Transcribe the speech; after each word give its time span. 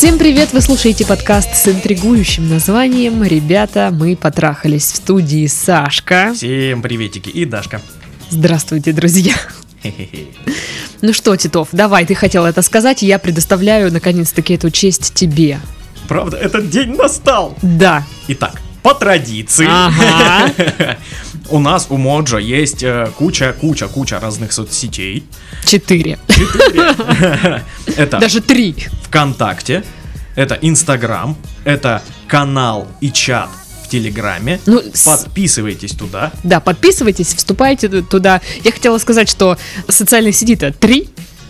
Всем 0.00 0.16
привет! 0.16 0.54
Вы 0.54 0.62
слушаете 0.62 1.04
подкаст 1.04 1.54
с 1.54 1.68
интригующим 1.68 2.48
названием 2.48 3.22
«Ребята, 3.22 3.90
мы 3.92 4.16
потрахались» 4.16 4.84
в 4.84 4.96
студии 4.96 5.46
Сашка. 5.46 6.32
Всем 6.34 6.80
приветики 6.80 7.28
и 7.28 7.44
Дашка. 7.44 7.82
Здравствуйте, 8.30 8.94
друзья! 8.94 9.34
Ну 11.02 11.12
что, 11.12 11.36
Титов, 11.36 11.68
давай, 11.72 12.06
ты 12.06 12.14
хотел 12.14 12.46
это 12.46 12.62
сказать, 12.62 13.02
и 13.02 13.06
я 13.06 13.18
предоставляю 13.18 13.92
наконец-таки 13.92 14.54
эту 14.54 14.70
честь 14.70 15.12
тебе. 15.12 15.60
Правда, 16.08 16.38
этот 16.38 16.70
день 16.70 16.96
настал. 16.96 17.58
Да. 17.60 18.02
Итак, 18.28 18.58
по 18.82 18.94
традиции. 18.94 19.66
Ага. 19.68 20.96
У 21.50 21.58
нас 21.58 21.86
у 21.90 21.96
Моджа 21.96 22.38
есть 22.38 22.82
э, 22.84 23.10
куча, 23.18 23.52
куча, 23.60 23.88
куча 23.88 24.20
разных 24.20 24.52
соцсетей. 24.52 25.24
Четыре. 25.66 26.18
Четыре. 26.28 27.62
Это 27.96 28.18
Даже 28.18 28.40
три. 28.40 28.74
ВКонтакте, 29.04 29.82
это 30.36 30.56
Инстаграм, 30.62 31.36
это 31.64 32.02
канал 32.28 32.86
и 33.00 33.10
чат 33.10 33.48
в 33.84 33.88
Телеграме. 33.88 34.60
Ну, 34.66 34.80
с- 34.94 35.04
Подписывайтесь 35.04 35.90
туда. 35.92 36.30
Да, 36.44 36.60
подписывайтесь, 36.60 37.34
вступайте 37.34 37.88
туда. 38.02 38.40
Я 38.62 38.70
хотела 38.70 38.98
сказать, 38.98 39.28
что 39.28 39.58
социальных 39.88 40.36
сетей-то 40.36 40.72
три, 40.72 41.08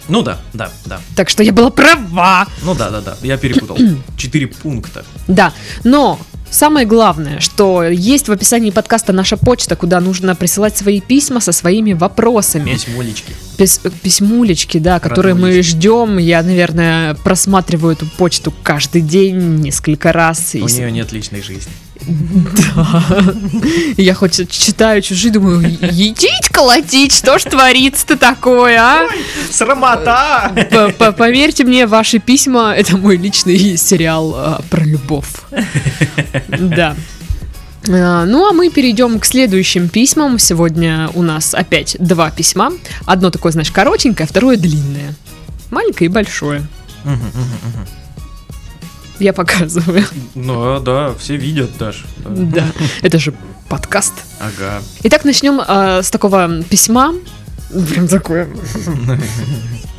Ну 0.08 0.22
да, 0.22 0.40
да, 0.54 0.70
да. 0.86 1.00
так 1.14 1.28
что 1.28 1.42
я 1.42 1.52
была 1.52 1.68
права. 1.70 2.46
Ну 2.62 2.74
да, 2.74 2.88
да, 2.88 3.02
да. 3.02 3.16
Я 3.22 3.36
перепутал. 3.36 3.76
Четыре 4.16 4.46
пункта. 4.46 5.04
Да, 5.28 5.52
но 5.84 6.18
самое 6.50 6.86
главное, 6.86 7.40
что 7.40 7.82
есть 7.84 8.28
в 8.28 8.32
описании 8.32 8.70
подкаста 8.70 9.12
наша 9.12 9.36
почта, 9.36 9.76
куда 9.76 10.00
нужно 10.00 10.34
присылать 10.34 10.76
свои 10.76 11.00
письма 11.00 11.40
со 11.40 11.52
своими 11.52 11.92
вопросами. 11.92 12.72
Письмолечки. 12.72 13.32
Пис- 13.56 13.92
письмулечки, 14.02 14.78
да, 14.78 15.00
которые 15.00 15.34
мы 15.34 15.62
ждем. 15.62 16.18
Я, 16.18 16.42
наверное, 16.42 17.14
просматриваю 17.14 17.92
эту 17.94 18.06
почту 18.06 18.52
каждый 18.62 19.02
день 19.02 19.56
несколько 19.60 20.12
раз. 20.12 20.54
И 20.54 20.62
У 20.62 20.68
с- 20.68 20.76
нее 20.76 20.90
нет 20.90 21.12
личной 21.12 21.42
жизни. 21.42 21.72
Да. 22.06 23.34
Я 23.96 24.14
хоть 24.14 24.48
читаю 24.50 25.02
чужие, 25.02 25.32
думаю, 25.32 25.60
едить 25.92 26.48
колотить, 26.52 27.12
что 27.14 27.38
ж 27.38 27.44
творится-то 27.44 28.16
такое, 28.16 28.78
а? 28.80 29.08
Срамота! 29.50 30.50
П- 30.70 30.92
п- 30.92 31.12
Поверьте 31.12 31.64
мне, 31.64 31.86
ваши 31.86 32.18
письма 32.18 32.74
это 32.74 32.96
мой 32.96 33.16
личный 33.16 33.76
сериал 33.76 34.32
а, 34.36 34.62
про 34.70 34.82
любовь. 34.84 35.28
Да. 36.58 36.96
А, 37.88 38.24
Ну 38.24 38.48
а 38.48 38.52
мы 38.52 38.70
перейдем 38.70 39.18
к 39.20 39.24
следующим 39.24 39.88
письмам. 39.88 40.38
Сегодня 40.38 41.10
у 41.14 41.22
нас 41.22 41.54
опять 41.54 41.96
два 41.98 42.30
письма. 42.30 42.72
Одно 43.06 43.30
такое, 43.30 43.52
знаешь, 43.52 43.70
коротенькое, 43.70 44.26
второе 44.26 44.56
длинное. 44.56 45.14
Маленькое 45.70 46.08
и 46.10 46.12
большое. 46.12 46.62
Я 49.20 49.34
показываю. 49.34 50.04
Ну 50.34 50.80
да, 50.80 51.14
все 51.18 51.36
видят 51.36 51.70
даже. 51.78 52.04
Да. 52.24 52.30
Да. 52.30 52.66
Это 53.02 53.18
же 53.18 53.34
подкаст. 53.68 54.14
Ага. 54.40 54.82
Итак, 55.02 55.24
начнем 55.24 55.60
а, 55.60 56.02
с 56.02 56.10
такого 56.10 56.62
письма. 56.64 57.12
Прям 57.92 58.08
такое. 58.08 58.48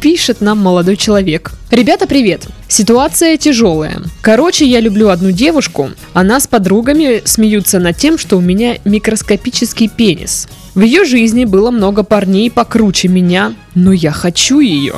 Пишет 0.02 0.42
нам 0.42 0.58
молодой 0.58 0.98
человек. 0.98 1.52
Ребята, 1.70 2.08
привет. 2.08 2.48
Ситуация 2.68 3.38
тяжелая. 3.38 4.02
Короче, 4.22 4.66
я 4.66 4.80
люблю 4.80 5.10
одну 5.10 5.32
девушку. 5.32 5.92
Она 6.14 6.40
с 6.40 6.48
подругами 6.48 7.22
смеются 7.24 7.80
над 7.80 7.98
тем, 7.98 8.18
что 8.18 8.38
у 8.38 8.42
меня 8.42 8.80
микроскопический 8.84 9.88
пенис. 9.88 10.48
В 10.74 10.82
ее 10.82 11.06
жизни 11.06 11.46
было 11.46 11.70
много 11.70 12.04
парней 12.04 12.50
покруче 12.50 13.08
меня, 13.08 13.54
но 13.76 13.92
я 13.92 14.12
хочу 14.12 14.60
ее. 14.60 14.96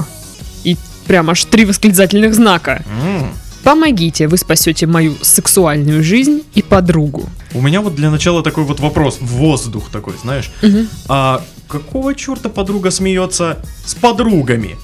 И 0.63 0.78
прям 1.06 1.29
аж 1.29 1.44
три 1.45 1.66
восклицательных 1.66 2.33
знака. 2.33 2.83
Помогите, 3.63 4.28
вы 4.28 4.38
спасете 4.38 4.85
мою 4.88 5.16
сексуальную 5.22 6.03
жизнь 6.03 6.44
и 6.53 6.62
подругу. 6.62 7.29
У 7.53 7.62
меня 7.62 7.81
вот 7.81 7.96
для 7.96 8.09
начала 8.12 8.44
такой 8.44 8.63
вот 8.66 8.79
вопрос, 8.79 9.18
в 9.22 9.25
воздух 9.25 9.90
такой, 9.90 10.16
знаешь. 10.22 10.51
Мгм. 10.62 10.88
А 11.07 11.44
какого 11.68 12.13
черта 12.13 12.50
подруга 12.50 12.91
смеется 12.91 13.59
с 13.85 13.96
подругами? 13.96 14.75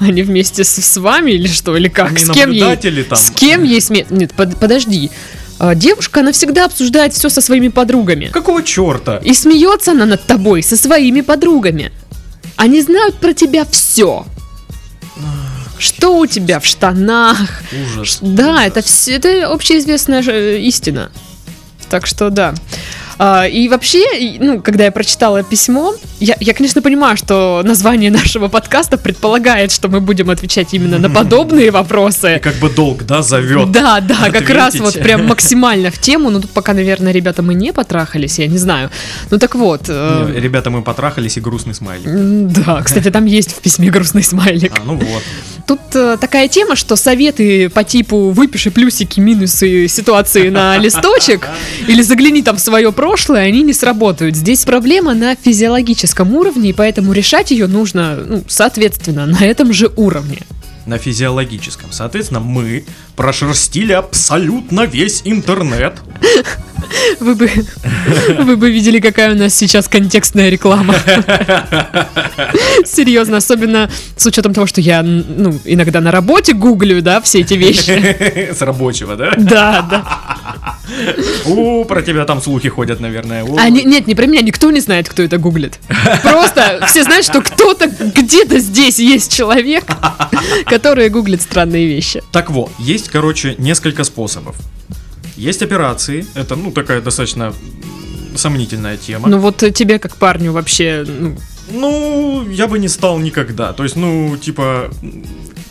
Они 0.00 0.22
вместе 0.22 0.64
с, 0.64 0.74
с 0.76 0.96
вами 0.98 1.30
или 1.32 1.46
что? 1.46 1.76
Или 1.76 1.88
как? 1.88 2.08
Они 2.10 2.18
с 2.24 2.30
кем 2.30 2.50
ей? 2.50 3.04
там? 3.04 3.18
С 3.18 3.30
кем 3.30 3.62
ей 3.62 3.80
смех? 3.80 4.10
Нет, 4.10 4.34
под- 4.34 4.56
подожди. 4.58 5.10
А, 5.58 5.74
Девушка, 5.74 6.20
она 6.20 6.32
всегда 6.32 6.66
обсуждает 6.66 7.14
все 7.14 7.30
со 7.30 7.40
своими 7.40 7.68
подругами. 7.68 8.26
Какого 8.26 8.62
черта? 8.62 9.18
И 9.18 9.32
смеется 9.32 9.92
она 9.92 10.04
над 10.04 10.22
тобой 10.24 10.62
со 10.62 10.76
своими 10.76 11.22
подругами. 11.22 11.92
Они 12.56 12.82
знают 12.82 13.16
про 13.16 13.32
тебя 13.32 13.64
все. 13.70 14.26
Что 15.78 16.18
у 16.18 16.26
тебя 16.26 16.60
в 16.60 16.66
штанах? 16.66 17.38
Ужас. 17.84 18.18
Да, 18.20 18.52
ужас. 18.52 18.66
это, 18.66 18.82
все, 18.82 19.12
это 19.16 19.48
общеизвестная 19.52 20.22
э, 20.26 20.58
истина. 20.60 21.10
Так 21.88 22.06
что 22.06 22.30
да. 22.30 22.54
А, 23.18 23.46
и 23.46 23.68
вообще, 23.68 24.04
и, 24.18 24.38
ну, 24.38 24.60
когда 24.60 24.84
я 24.84 24.90
прочитала 24.92 25.42
письмо, 25.42 25.94
я, 26.20 26.36
я, 26.38 26.52
конечно, 26.52 26.82
понимаю, 26.82 27.16
что 27.16 27.62
название 27.64 28.10
нашего 28.10 28.48
подкаста 28.48 28.98
предполагает, 28.98 29.72
что 29.72 29.88
мы 29.88 30.00
будем 30.00 30.28
отвечать 30.28 30.74
именно 30.74 30.98
на 30.98 31.08
подобные 31.14 31.68
И 31.68 31.70
вопросы. 31.70 32.38
как 32.42 32.56
бы 32.56 32.68
долг, 32.68 33.04
да, 33.06 33.22
зовет. 33.22 33.70
Да, 33.70 34.00
да, 34.00 34.30
как 34.30 34.50
раз 34.50 34.74
Ответить. 34.74 34.80
вот 34.96 35.02
прям 35.02 35.26
максимально 35.28 35.90
в 35.90 35.98
тему. 35.98 36.28
Но 36.30 36.40
тут 36.40 36.50
пока, 36.50 36.74
наверное, 36.74 37.12
ребята, 37.12 37.42
мы 37.42 37.54
не 37.54 37.72
потрахались, 37.72 38.38
я 38.38 38.48
не 38.48 38.58
знаю. 38.58 38.90
Ну 39.30 39.38
так 39.38 39.54
вот. 39.54 39.82
э, 39.88 40.32
Ребята, 40.36 40.68
мы 40.70 40.82
потрахались 40.82 41.38
и 41.38 41.40
грустный 41.40 41.72
смайлик. 41.74 42.52
Да, 42.52 42.82
кстати, 42.82 43.10
там 43.10 43.24
есть 43.24 43.52
в 43.52 43.60
письме 43.60 43.90
грустный 43.90 44.22
смайлик. 44.24 44.72
А, 44.78 44.82
ну 44.84 44.96
вот. 44.96 45.22
Тут 45.66 45.80
э, 45.94 46.16
такая 46.20 46.46
тема, 46.46 46.76
что 46.76 46.94
советы 46.94 47.68
по 47.68 47.82
типу 47.82 48.30
выпиши 48.30 48.70
плюсики, 48.70 49.18
минусы 49.18 49.88
ситуации 49.88 50.48
на 50.48 50.76
листочек 50.78 51.48
или 51.88 52.02
загляни 52.02 52.42
там 52.42 52.56
в 52.56 52.60
свое 52.60 52.92
прошлое, 52.92 53.42
они 53.42 53.62
не 53.62 53.72
сработают. 53.72 54.36
Здесь 54.36 54.64
проблема 54.64 55.14
на 55.14 55.34
физиологическом 55.34 56.34
уровне, 56.34 56.70
и 56.70 56.72
поэтому 56.72 57.12
решать 57.12 57.50
ее 57.50 57.66
нужно, 57.66 58.16
ну, 58.16 58.44
соответственно, 58.46 59.26
на 59.26 59.44
этом 59.44 59.72
же 59.72 59.90
уровне. 59.96 60.42
На 60.86 60.98
физиологическом. 60.98 61.90
Соответственно, 61.92 62.40
мы 62.40 62.84
прошерстили 63.16 63.92
абсолютно 63.92 64.86
весь 64.86 65.22
интернет. 65.24 65.94
Вы 67.20 67.34
бы, 67.34 67.50
вы 68.38 68.56
бы 68.56 68.70
видели, 68.70 69.00
какая 69.00 69.32
у 69.32 69.36
нас 69.36 69.54
сейчас 69.54 69.88
контекстная 69.88 70.50
реклама. 70.50 70.94
Серьезно, 72.84 73.38
особенно 73.38 73.90
с 74.16 74.24
учетом 74.26 74.54
того, 74.54 74.66
что 74.66 74.80
я, 74.80 75.02
ну, 75.02 75.58
иногда 75.64 76.00
на 76.00 76.10
работе 76.10 76.52
гуглю, 76.52 77.02
да, 77.02 77.20
все 77.20 77.40
эти 77.40 77.54
вещи. 77.54 78.52
С 78.52 78.62
рабочего, 78.62 79.16
да? 79.16 79.32
Да, 79.36 79.82
да. 79.90 80.78
У, 81.46 81.84
про 81.84 82.02
тебя 82.02 82.24
там 82.24 82.40
слухи 82.40 82.68
ходят, 82.68 83.00
наверное. 83.00 83.44
У. 83.44 83.56
А, 83.56 83.68
не- 83.68 83.82
нет, 83.84 84.06
не 84.06 84.14
про 84.14 84.26
меня, 84.26 84.42
никто 84.42 84.70
не 84.70 84.80
знает, 84.80 85.08
кто 85.08 85.22
это 85.22 85.38
гуглит. 85.38 85.78
Просто 86.22 86.86
все 86.88 87.02
знают, 87.02 87.24
что 87.24 87.40
кто-то 87.42 87.88
где-то 87.88 88.58
здесь 88.60 88.98
есть 88.98 89.34
человек, 89.34 89.84
который 90.76 91.08
гуглит 91.08 91.40
странные 91.40 91.86
вещи. 91.86 92.22
Так 92.32 92.50
вот, 92.50 92.70
есть, 92.78 93.08
короче, 93.08 93.54
несколько 93.58 94.04
способов. 94.04 94.56
Есть 95.36 95.62
операции, 95.62 96.26
это, 96.34 96.54
ну, 96.56 96.70
такая 96.70 97.00
достаточно 97.00 97.52
сомнительная 98.36 98.98
тема. 98.98 99.28
Ну 99.28 99.38
вот 99.38 99.62
э, 99.62 99.70
тебе 99.70 99.98
как 99.98 100.16
парню 100.16 100.52
вообще, 100.52 101.04
ну, 101.06 101.36
Ну, 101.70 102.46
я 102.50 102.66
бы 102.66 102.78
не 102.78 102.88
стал 102.88 103.18
никогда. 103.18 103.72
То 103.72 103.84
есть, 103.84 103.96
ну, 103.96 104.36
типа, 104.36 104.90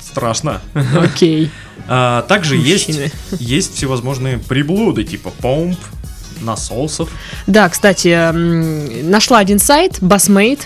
страшно. 0.01 0.61
окей. 0.73 1.49
А, 1.87 2.23
также 2.23 2.55
есть, 2.55 2.99
есть 3.39 3.75
всевозможные 3.75 4.39
приблуды, 4.39 5.03
типа 5.03 5.29
помп, 5.29 5.77
насосов. 6.45 7.09
Да, 7.47 7.67
кстати, 7.69 8.31
нашла 9.03 9.39
один 9.39 9.59
сайт, 9.59 9.99
Bassmate. 9.99 10.61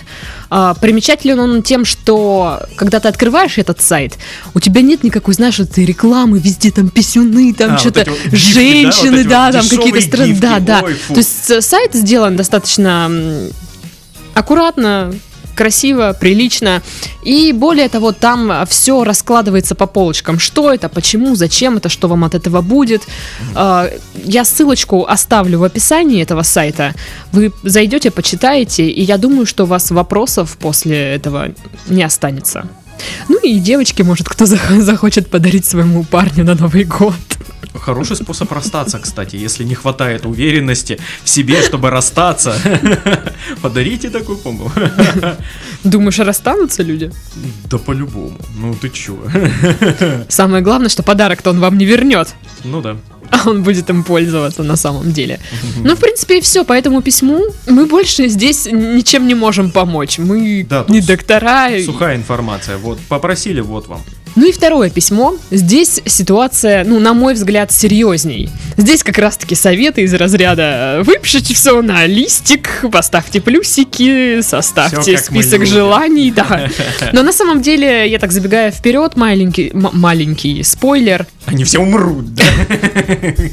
А, 0.50 0.74
Примечателен 0.74 1.38
он 1.38 1.62
тем, 1.62 1.84
что 1.84 2.60
когда 2.76 3.00
ты 3.00 3.08
открываешь 3.08 3.58
этот 3.58 3.80
сайт, 3.80 4.18
у 4.54 4.60
тебя 4.60 4.82
нет 4.82 5.04
никакой, 5.04 5.34
знаешь, 5.34 5.60
этой 5.60 5.84
рекламы, 5.84 6.38
везде 6.38 6.70
там 6.70 6.88
писюны, 6.88 7.54
там 7.54 7.70
А, 7.70 7.72
вот 7.72 7.80
что-то 7.80 8.00
эти 8.02 8.08
вот 8.10 8.18
гифки, 8.18 8.30
да, 8.30 8.36
женщины, 8.36 9.18
вот 9.18 9.28
да, 9.28 9.46
вот 9.46 9.52
там 9.52 9.68
какие-то 9.68 10.00
страны, 10.00 10.38
да, 10.40 10.58
да. 10.58 10.80
ой. 10.82 10.96
То 11.08 11.16
есть 11.16 11.50
э, 11.50 11.60
сайт 11.60 11.94
сделан 11.94 12.36
достаточно 12.36 13.10
аккуратно, 14.34 15.14
красиво, 15.60 16.16
прилично. 16.18 16.82
И 17.26 17.52
более 17.52 17.88
того, 17.90 18.12
там 18.12 18.66
все 18.66 19.04
раскладывается 19.04 19.74
по 19.74 19.86
полочкам. 19.86 20.38
Что 20.38 20.72
это, 20.72 20.88
почему, 20.88 21.34
зачем 21.36 21.76
это, 21.76 21.90
что 21.90 22.08
вам 22.08 22.24
от 22.24 22.34
этого 22.34 22.62
будет. 22.62 23.02
А, 23.54 23.86
Я 24.24 24.44
ссылочку 24.44 25.04
оставлю 25.04 25.58
в 25.58 25.64
описании 25.64 26.22
этого 26.22 26.44
сайта. 26.44 26.94
Вы 27.32 27.52
зайдете, 27.62 28.10
почитаете, 28.10 28.88
и 28.88 29.02
я 29.02 29.18
думаю, 29.18 29.44
что 29.44 29.64
у 29.64 29.66
вас 29.66 29.90
вопросов 29.90 30.56
после 30.58 30.96
этого 31.16 31.48
не 31.88 32.02
останется. 32.06 32.64
Ну 33.28 33.38
и 33.42 33.58
девочке, 33.58 34.02
может, 34.02 34.28
кто 34.28 34.44
зах- 34.46 34.80
захочет 34.80 35.28
подарить 35.30 35.66
своему 35.66 36.04
парню 36.04 36.44
на 36.44 36.54
Новый 36.54 36.84
год. 36.84 37.14
Хороший 37.78 38.16
способ 38.16 38.52
расстаться, 38.52 38.98
кстати, 38.98 39.36
если 39.36 39.64
не 39.64 39.74
хватает 39.74 40.26
уверенности 40.26 40.98
в 41.24 41.28
себе, 41.28 41.62
чтобы 41.62 41.90
расстаться. 41.90 42.54
Подарите 43.62 44.10
такую 44.10 44.38
помощь. 44.38 44.72
Думаешь, 45.84 46.18
расстанутся 46.18 46.82
люди? 46.82 47.10
Да 47.70 47.78
по-любому. 47.78 48.36
Ну 48.58 48.74
ты 48.74 48.90
чё? 48.90 49.18
Самое 50.28 50.62
главное, 50.62 50.88
что 50.88 51.02
подарок-то 51.02 51.50
он 51.50 51.60
вам 51.60 51.78
не 51.78 51.84
вернет. 51.84 52.28
Ну 52.64 52.82
да. 52.82 52.96
а 53.30 53.48
он 53.48 53.62
будет 53.62 53.88
им 53.90 54.02
пользоваться 54.02 54.62
на 54.62 54.76
самом 54.76 55.12
деле. 55.12 55.38
Ну, 55.84 55.94
в 55.94 55.98
принципе, 56.00 56.38
и 56.38 56.40
все. 56.40 56.64
По 56.64 56.72
этому 56.72 57.00
письму 57.02 57.44
мы 57.66 57.86
больше 57.86 58.28
здесь 58.28 58.66
ничем 58.70 59.26
не 59.26 59.34
можем 59.34 59.70
помочь. 59.70 60.18
Мы 60.18 60.66
Да, 60.68 60.84
не 60.88 61.00
доктора. 61.00 61.70
Сухая 61.84 62.16
информация. 62.16 62.76
Вот, 62.76 62.98
попросили, 63.08 63.60
вот 63.60 63.86
вам. 63.86 64.02
Ну 64.36 64.48
и 64.48 64.52
второе 64.52 64.90
письмо. 64.90 65.36
Здесь 65.50 66.00
ситуация, 66.06 66.84
ну, 66.84 66.98
на 67.00 67.14
мой 67.14 67.34
взгляд, 67.34 67.72
серьезней. 67.72 68.48
Здесь 68.76 69.02
как 69.02 69.18
раз-таки 69.18 69.54
советы 69.54 70.02
из 70.02 70.14
разряда 70.14 71.02
«Выпишите 71.04 71.54
все 71.54 71.82
на 71.82 72.06
листик, 72.06 72.84
поставьте 72.90 73.40
плюсики, 73.40 74.40
составьте 74.40 75.18
список 75.18 75.60
любим». 75.60 75.66
желаний». 75.66 76.30
Да. 76.30 76.68
Но 77.12 77.22
на 77.22 77.32
самом 77.32 77.60
деле, 77.62 78.08
я 78.08 78.18
так 78.18 78.32
забегая 78.32 78.70
вперед, 78.70 79.16
маленький, 79.16 79.70
маленький 79.74 80.62
спойлер. 80.62 81.26
Они 81.46 81.64
все 81.64 81.80
умрут, 81.80 82.34
да? 82.34 82.44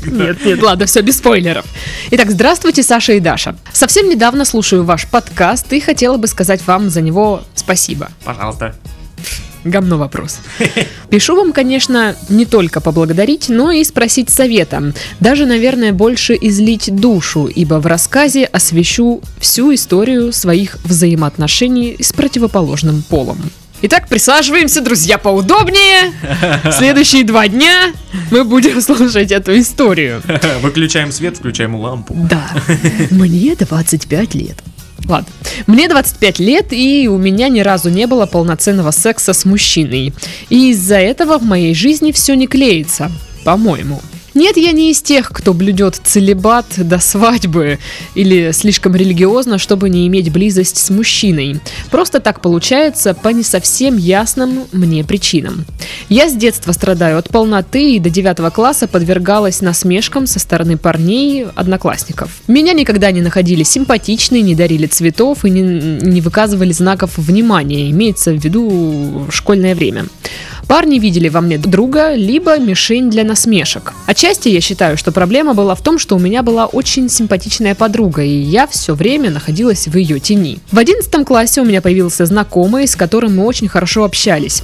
Нет, 0.06 0.46
нет, 0.46 0.62
ладно, 0.62 0.86
все 0.86 1.02
без 1.02 1.18
спойлеров. 1.18 1.66
Итак, 2.12 2.30
здравствуйте, 2.30 2.84
Саша 2.84 3.14
и 3.14 3.20
Даша. 3.20 3.56
Совсем 3.74 4.10
недавно 4.10 4.46
слушаю 4.46 4.84
ваш 4.84 5.08
подкаст 5.08 5.72
и 5.74 5.80
хотела 5.80 6.18
бы 6.18 6.28
сказать 6.28 6.62
вам 6.68 6.90
за 6.90 7.02
него 7.02 7.44
спасибо. 7.56 8.10
Пожалуйста. 8.24 8.76
Говно 9.70 9.98
вопрос. 9.98 10.40
Пишу 11.10 11.36
вам, 11.36 11.52
конечно, 11.52 12.16
не 12.30 12.46
только 12.46 12.80
поблагодарить, 12.82 13.50
но 13.50 13.72
и 13.72 13.84
спросить 13.84 14.30
совета. 14.30 14.94
Даже, 15.20 15.46
наверное, 15.46 15.92
больше 15.92 16.38
излить 16.40 16.94
душу, 16.96 17.48
ибо 17.48 17.76
в 17.76 17.86
рассказе 17.86 18.46
освещу 18.46 19.22
всю 19.40 19.74
историю 19.74 20.32
своих 20.32 20.78
взаимоотношений 20.84 21.98
с 22.00 22.14
противоположным 22.14 23.04
полом. 23.10 23.38
Итак, 23.82 24.08
присаживаемся, 24.08 24.82
друзья, 24.82 25.18
поудобнее. 25.20 26.12
Следующие 26.72 27.24
два 27.24 27.48
дня 27.48 27.94
мы 28.32 28.44
будем 28.44 28.82
слушать 28.88 29.32
эту 29.32 29.60
историю. 29.60 30.24
Выключаем 30.62 31.12
свет, 31.12 31.38
включаем 31.38 31.76
лампу. 31.76 32.16
Да, 32.30 32.50
мне 33.12 33.56
25 33.56 34.36
лет. 34.36 34.58
Ладно, 35.06 35.28
мне 35.68 35.88
25 35.88 36.40
лет, 36.40 36.68
и 36.72 37.08
у 37.08 37.18
меня 37.18 37.50
ни 37.50 37.60
разу 37.62 37.90
не 37.90 38.08
было 38.08 38.26
полноценного 38.26 38.92
секса 38.92 39.34
с 39.34 39.46
мужчиной. 39.46 40.14
И 40.50 40.72
из-за 40.72 40.98
этого 40.98 41.38
в 41.38 41.44
моей 41.44 41.74
жизни 41.74 42.12
все 42.12 42.36
не 42.36 42.48
клеится, 42.48 43.12
по-моему. 43.44 44.02
Нет, 44.38 44.56
я 44.56 44.72
не 44.72 44.92
из 44.92 45.02
тех, 45.02 45.32
кто 45.32 45.52
блюдет 45.52 46.00
целебат 46.04 46.68
до 46.78 47.00
свадьбы 47.00 47.80
или 48.14 48.52
слишком 48.52 48.96
религиозно, 48.96 49.58
чтобы 49.58 49.90
не 49.90 50.06
иметь 50.06 50.32
близость 50.32 50.78
с 50.78 50.92
мужчиной. 50.92 51.60
Просто 51.90 52.20
так 52.20 52.40
получается 52.40 53.16
по 53.16 53.30
не 53.30 53.42
совсем 53.42 53.98
ясным 53.98 54.66
мне 54.72 55.04
причинам. 55.04 55.66
Я 56.08 56.30
с 56.30 56.36
детства 56.36 56.72
страдаю 56.72 57.18
от 57.18 57.30
полноты 57.30 57.96
и 57.96 58.00
до 58.00 58.12
9 58.12 58.54
класса 58.54 58.88
подвергалась 58.88 59.62
насмешкам 59.62 60.28
со 60.28 60.38
стороны 60.38 60.78
парней, 60.78 61.48
одноклассников. 61.56 62.30
Меня 62.48 62.74
никогда 62.74 63.10
не 63.10 63.22
находили 63.22 63.64
симпатичной, 63.64 64.44
не 64.44 64.54
дарили 64.54 64.86
цветов 64.86 65.46
и 65.46 65.50
не, 65.50 65.62
не 65.64 66.22
выказывали 66.22 66.74
знаков 66.74 67.18
внимания, 67.18 67.90
имеется 67.90 68.34
в 68.34 68.36
виду 68.36 69.26
школьное 69.32 69.74
время. 69.74 70.06
Парни 70.68 71.00
видели 71.00 71.30
во 71.30 71.40
мне 71.40 71.58
друга, 71.58 72.14
либо 72.14 72.60
мишень 72.60 73.10
для 73.10 73.24
насмешек. 73.24 73.94
Отчасти 74.06 74.50
я 74.50 74.60
считаю, 74.60 74.98
что 74.98 75.14
проблема 75.14 75.54
была 75.54 75.76
в 75.76 75.82
том, 75.82 75.98
что 75.98 76.18
у 76.18 76.20
меня 76.20 76.44
была 76.44 76.66
очень 76.66 77.10
симпатичная 77.10 77.74
подруга, 77.74 78.22
и 78.22 78.38
я 78.38 78.68
все 78.68 78.94
время 78.94 79.32
находилась 79.32 79.88
в 79.88 79.96
ее 79.96 80.20
тени. 80.20 80.60
В 80.70 80.78
11 80.78 81.26
классе 81.26 81.62
у 81.62 81.66
меня 81.66 81.82
появился 81.82 82.26
знакомый, 82.26 82.86
с 82.86 82.98
которым 82.98 83.38
мы 83.38 83.46
очень 83.46 83.70
хорошо 83.70 84.04
общались. 84.04 84.64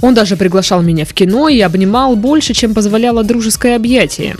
Он 0.00 0.14
даже 0.14 0.36
приглашал 0.36 0.82
меня 0.82 1.04
в 1.04 1.14
кино 1.14 1.48
и 1.48 1.60
обнимал 1.60 2.16
больше, 2.16 2.52
чем 2.52 2.74
позволяло 2.74 3.22
дружеское 3.22 3.76
объятие. 3.76 4.36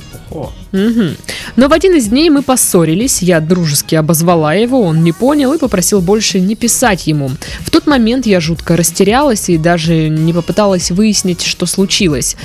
Мгм. 0.73 1.17
Но 1.57 1.69
в 1.69 1.73
один 1.73 1.95
из 1.95 2.09
дней 2.09 2.31
мы 2.31 2.43
поссорились, 2.43 3.23
я 3.23 3.41
дружески 3.41 3.95
обозвала 3.95 4.55
его, 4.55 4.83
он 4.83 5.03
не 5.03 5.13
понял 5.13 5.53
и 5.53 5.59
попросил 5.59 6.01
больше 6.01 6.41
не 6.41 6.55
писать 6.55 7.07
ему. 7.07 7.31
В 7.61 7.71
тот 7.71 7.87
момент 7.87 8.27
я 8.27 8.41
жутко 8.41 8.77
растерялась 8.77 9.49
и 9.49 9.57
даже 9.57 10.09
не 10.09 10.33
попыталась 10.33 10.91
выяснить, 10.91 11.43
что 11.43 11.67
случилось. 11.67 12.37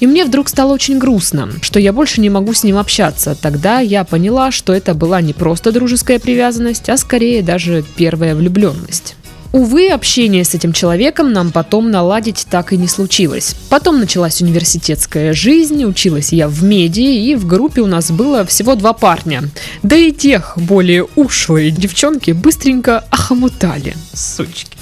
И 0.00 0.06
мне 0.06 0.24
вдруг 0.24 0.48
стало 0.48 0.72
очень 0.72 0.98
грустно, 0.98 1.50
что 1.62 1.78
я 1.78 1.92
больше 1.92 2.20
не 2.20 2.30
могу 2.30 2.54
с 2.54 2.64
ним 2.64 2.78
общаться. 2.78 3.36
Тогда 3.40 3.80
я 3.80 4.04
поняла, 4.04 4.50
что 4.50 4.72
это 4.72 4.94
была 4.94 5.20
не 5.20 5.32
просто 5.32 5.72
дружеская 5.72 6.18
привязанность, 6.18 6.88
а 6.88 6.96
скорее 6.96 7.42
даже 7.42 7.84
первая 7.96 8.34
влюбленность. 8.34 9.16
Увы, 9.52 9.88
общение 9.88 10.44
с 10.44 10.54
этим 10.54 10.72
человеком 10.72 11.32
нам 11.32 11.50
потом 11.50 11.90
наладить 11.90 12.46
так 12.48 12.72
и 12.72 12.76
не 12.76 12.86
случилось. 12.86 13.56
Потом 13.68 13.98
началась 13.98 14.40
университетская 14.40 15.32
жизнь, 15.32 15.84
училась 15.84 16.32
я 16.32 16.46
в 16.46 16.62
меди, 16.62 17.00
и 17.00 17.34
в 17.34 17.46
группе 17.46 17.80
у 17.80 17.86
нас 17.86 18.12
было 18.12 18.44
всего 18.44 18.76
два 18.76 18.92
парня. 18.92 19.42
Да 19.82 19.96
и 19.96 20.12
тех, 20.12 20.52
более 20.56 21.04
ушлые 21.16 21.72
девчонки, 21.72 22.30
быстренько 22.30 23.04
охомутали. 23.10 23.96
сучки. 24.14 24.79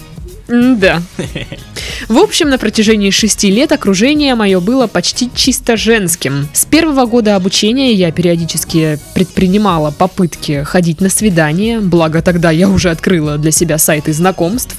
Да. 0.49 1.03
В 2.09 2.17
общем, 2.19 2.49
на 2.49 2.59
протяжении 2.59 3.11
шести 3.11 3.51
лет 3.51 3.71
окружение 3.71 4.35
мое 4.35 4.61
было 4.61 4.87
почти 4.87 5.31
чисто 5.35 5.77
женским. 5.77 6.49
С 6.55 6.65
первого 6.65 7.05
года 7.05 7.37
обучения 7.37 7.93
я 7.93 8.11
периодически 8.13 8.99
предпринимала 9.15 9.91
попытки 9.91 10.63
ходить 10.65 11.01
на 11.01 11.11
свидания, 11.11 11.81
благо 11.81 12.23
тогда 12.23 12.51
я 12.51 12.69
уже 12.69 12.91
открыла 12.91 13.37
для 13.37 13.51
себя 13.51 13.77
сайты 13.77 14.13
знакомств, 14.15 14.77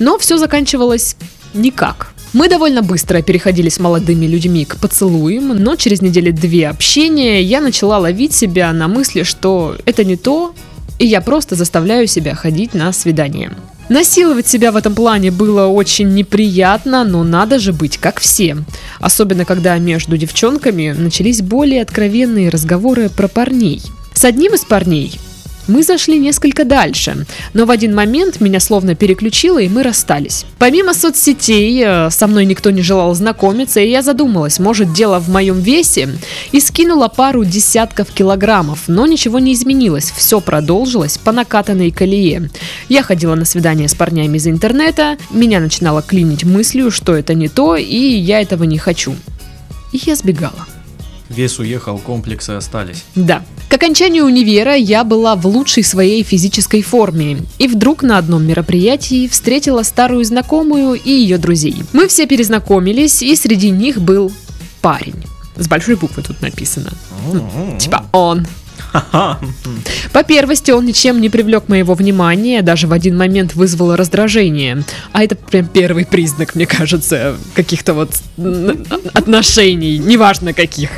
но 0.00 0.18
все 0.18 0.38
заканчивалось 0.38 1.16
никак. 1.54 2.12
Мы 2.32 2.48
довольно 2.48 2.82
быстро 2.82 3.20
переходили 3.22 3.68
с 3.68 3.78
молодыми 3.78 4.24
людьми 4.26 4.64
к 4.64 4.76
поцелуям, 4.76 5.48
но 5.48 5.76
через 5.76 6.00
недели 6.00 6.30
две 6.30 6.68
общения 6.68 7.42
я 7.42 7.60
начала 7.60 7.98
ловить 7.98 8.32
себя 8.34 8.72
на 8.72 8.88
мысли, 8.88 9.22
что 9.22 9.76
это 9.84 10.02
не 10.02 10.16
то, 10.16 10.54
и 10.98 11.06
я 11.06 11.20
просто 11.20 11.54
заставляю 11.54 12.06
себя 12.06 12.34
ходить 12.34 12.74
на 12.74 12.92
свидания. 12.92 13.52
Насиловать 13.88 14.46
себя 14.46 14.72
в 14.72 14.76
этом 14.76 14.94
плане 14.94 15.30
было 15.30 15.66
очень 15.66 16.14
неприятно, 16.14 17.04
но 17.04 17.24
надо 17.24 17.58
же 17.58 17.72
быть 17.72 17.98
как 17.98 18.20
все. 18.20 18.56
Особенно, 19.00 19.44
когда 19.44 19.76
между 19.78 20.16
девчонками 20.16 20.94
начались 20.96 21.42
более 21.42 21.82
откровенные 21.82 22.48
разговоры 22.48 23.08
про 23.08 23.28
парней. 23.28 23.82
С 24.14 24.24
одним 24.24 24.54
из 24.54 24.64
парней 24.64 25.18
мы 25.72 25.82
зашли 25.82 26.18
несколько 26.18 26.64
дальше, 26.66 27.26
но 27.54 27.64
в 27.64 27.70
один 27.70 27.94
момент 27.94 28.40
меня 28.40 28.60
словно 28.60 28.94
переключило, 28.94 29.58
и 29.58 29.68
мы 29.68 29.82
расстались. 29.82 30.44
Помимо 30.58 30.92
соцсетей, 30.92 31.82
э, 31.82 32.10
со 32.10 32.26
мной 32.26 32.44
никто 32.44 32.70
не 32.70 32.82
желал 32.82 33.14
знакомиться, 33.14 33.80
и 33.80 33.88
я 33.88 34.02
задумалась, 34.02 34.58
может 34.58 34.92
дело 34.92 35.18
в 35.18 35.30
моем 35.30 35.60
весе, 35.60 36.10
и 36.52 36.60
скинула 36.60 37.08
пару 37.08 37.44
десятков 37.44 38.12
килограммов, 38.12 38.80
но 38.86 39.06
ничего 39.06 39.38
не 39.38 39.54
изменилось, 39.54 40.12
все 40.14 40.40
продолжилось 40.42 41.16
по 41.16 41.32
накатанной 41.32 41.90
колее. 41.90 42.50
Я 42.90 43.02
ходила 43.02 43.34
на 43.34 43.46
свидания 43.46 43.88
с 43.88 43.94
парнями 43.94 44.36
из 44.36 44.46
интернета, 44.46 45.16
меня 45.30 45.58
начинало 45.58 46.02
клинить 46.02 46.44
мыслью, 46.44 46.90
что 46.90 47.14
это 47.14 47.32
не 47.32 47.48
то, 47.48 47.76
и 47.76 47.96
я 47.96 48.42
этого 48.42 48.64
не 48.64 48.76
хочу. 48.76 49.14
И 49.92 50.00
я 50.04 50.16
сбегала. 50.16 50.66
Вес 51.30 51.58
уехал, 51.58 51.98
комплексы 51.98 52.50
остались. 52.50 53.04
Да. 53.14 53.42
К 53.72 53.76
окончанию 53.76 54.26
универа 54.26 54.74
я 54.74 55.02
была 55.02 55.34
в 55.34 55.46
лучшей 55.46 55.82
своей 55.82 56.22
физической 56.24 56.82
форме. 56.82 57.38
И 57.56 57.66
вдруг 57.66 58.02
на 58.02 58.18
одном 58.18 58.46
мероприятии 58.46 59.26
встретила 59.26 59.82
старую 59.82 60.26
знакомую 60.26 60.92
и 60.92 61.10
ее 61.10 61.38
друзей. 61.38 61.76
Мы 61.94 62.06
все 62.06 62.26
перезнакомились, 62.26 63.22
и 63.22 63.34
среди 63.34 63.70
них 63.70 63.98
был 63.98 64.30
парень. 64.82 65.24
С 65.56 65.68
большой 65.68 65.96
буквы 65.96 66.22
тут 66.22 66.42
написано. 66.42 66.92
Типа 67.78 68.04
он. 68.12 68.46
По 70.12 70.22
первости, 70.22 70.70
он 70.70 70.84
ничем 70.84 71.20
не 71.20 71.28
привлек 71.28 71.68
моего 71.68 71.94
внимания, 71.94 72.62
даже 72.62 72.86
в 72.86 72.92
один 72.92 73.16
момент 73.16 73.54
вызвал 73.54 73.96
раздражение. 73.96 74.84
А 75.12 75.24
это 75.24 75.34
прям 75.34 75.66
первый 75.66 76.04
признак, 76.04 76.54
мне 76.54 76.66
кажется, 76.66 77.36
каких-то 77.54 77.94
вот 77.94 78.10
отношений, 79.14 79.98
неважно 79.98 80.52
каких. 80.52 80.90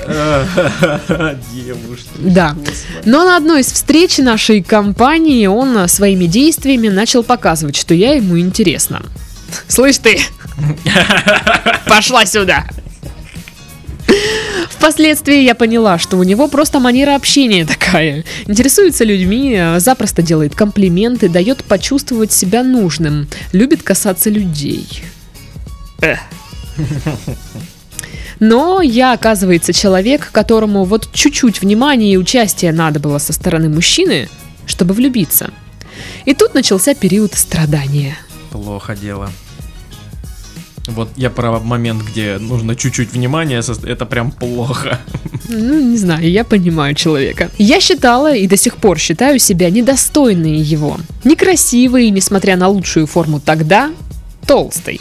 Девушки. 1.53 2.09
Да. 2.19 2.57
Но 3.05 3.25
на 3.25 3.37
одной 3.37 3.61
из 3.61 3.73
встреч 3.73 4.19
нашей 4.19 4.63
компании 4.63 5.47
он 5.47 5.77
а, 5.77 5.89
своими 5.89 6.27
действиями 6.27 6.89
начал 6.89 7.23
показывать, 7.23 7.77
что 7.77 7.95
я 7.95 8.15
ему 8.15 8.39
интересна. 8.39 9.03
Слышь 9.69 9.99
ты, 9.99 10.21
пошла 11.87 12.27
сюда. 12.27 12.65
Впоследствии 14.71 15.43
я 15.43 15.55
поняла, 15.55 15.99
что 15.99 16.17
у 16.17 16.23
него 16.23 16.49
просто 16.49 16.81
манера 16.81 17.15
общения 17.15 17.65
такая. 17.67 18.25
Интересуется 18.47 19.05
людьми, 19.05 19.57
а, 19.57 19.81
запросто 19.81 20.23
делает 20.23 20.55
комплименты, 20.55 21.29
дает 21.29 21.65
почувствовать 21.65 22.33
себя 22.33 22.63
нужным, 22.63 23.29
любит 23.53 23.83
касаться 23.83 24.31
людей. 24.31 24.87
Эх. 26.01 26.19
Но 28.41 28.83
я, 28.83 29.13
оказывается, 29.13 29.73
человек, 29.73 30.31
которому 30.33 30.85
вот 30.85 31.09
чуть-чуть 31.13 31.61
внимания 31.61 32.13
и 32.13 32.17
участия 32.17 32.73
надо 32.73 32.99
было 32.99 33.19
со 33.19 33.33
стороны 33.33 33.69
мужчины, 33.69 34.29
чтобы 34.67 34.93
влюбиться. 34.95 35.51
И 36.25 36.35
тут 36.35 36.55
начался 36.55 36.95
период 36.95 37.35
страдания. 37.35 38.19
Плохо 38.51 38.97
дело. 38.97 39.31
Вот 40.87 41.09
я 41.17 41.31
про 41.31 41.59
момент, 41.61 42.03
где 42.03 42.39
нужно 42.39 42.77
чуть-чуть 42.77 43.13
внимания, 43.13 43.63
это 43.87 44.07
прям 44.07 44.31
плохо. 44.31 45.01
Ну, 45.49 45.81
не 45.81 45.97
знаю, 45.97 46.31
я 46.31 46.45
понимаю 46.45 46.95
человека. 46.95 47.51
Я 47.59 47.81
считала 47.81 48.35
и 48.35 48.47
до 48.47 48.57
сих 48.57 48.77
пор 48.77 48.99
считаю 48.99 49.39
себя 49.39 49.71
недостойной 49.71 50.57
его. 50.57 50.99
Некрасивой, 51.25 52.11
несмотря 52.11 52.57
на 52.57 52.69
лучшую 52.69 53.07
форму 53.07 53.41
тогда, 53.41 53.93
толстой. 54.47 55.01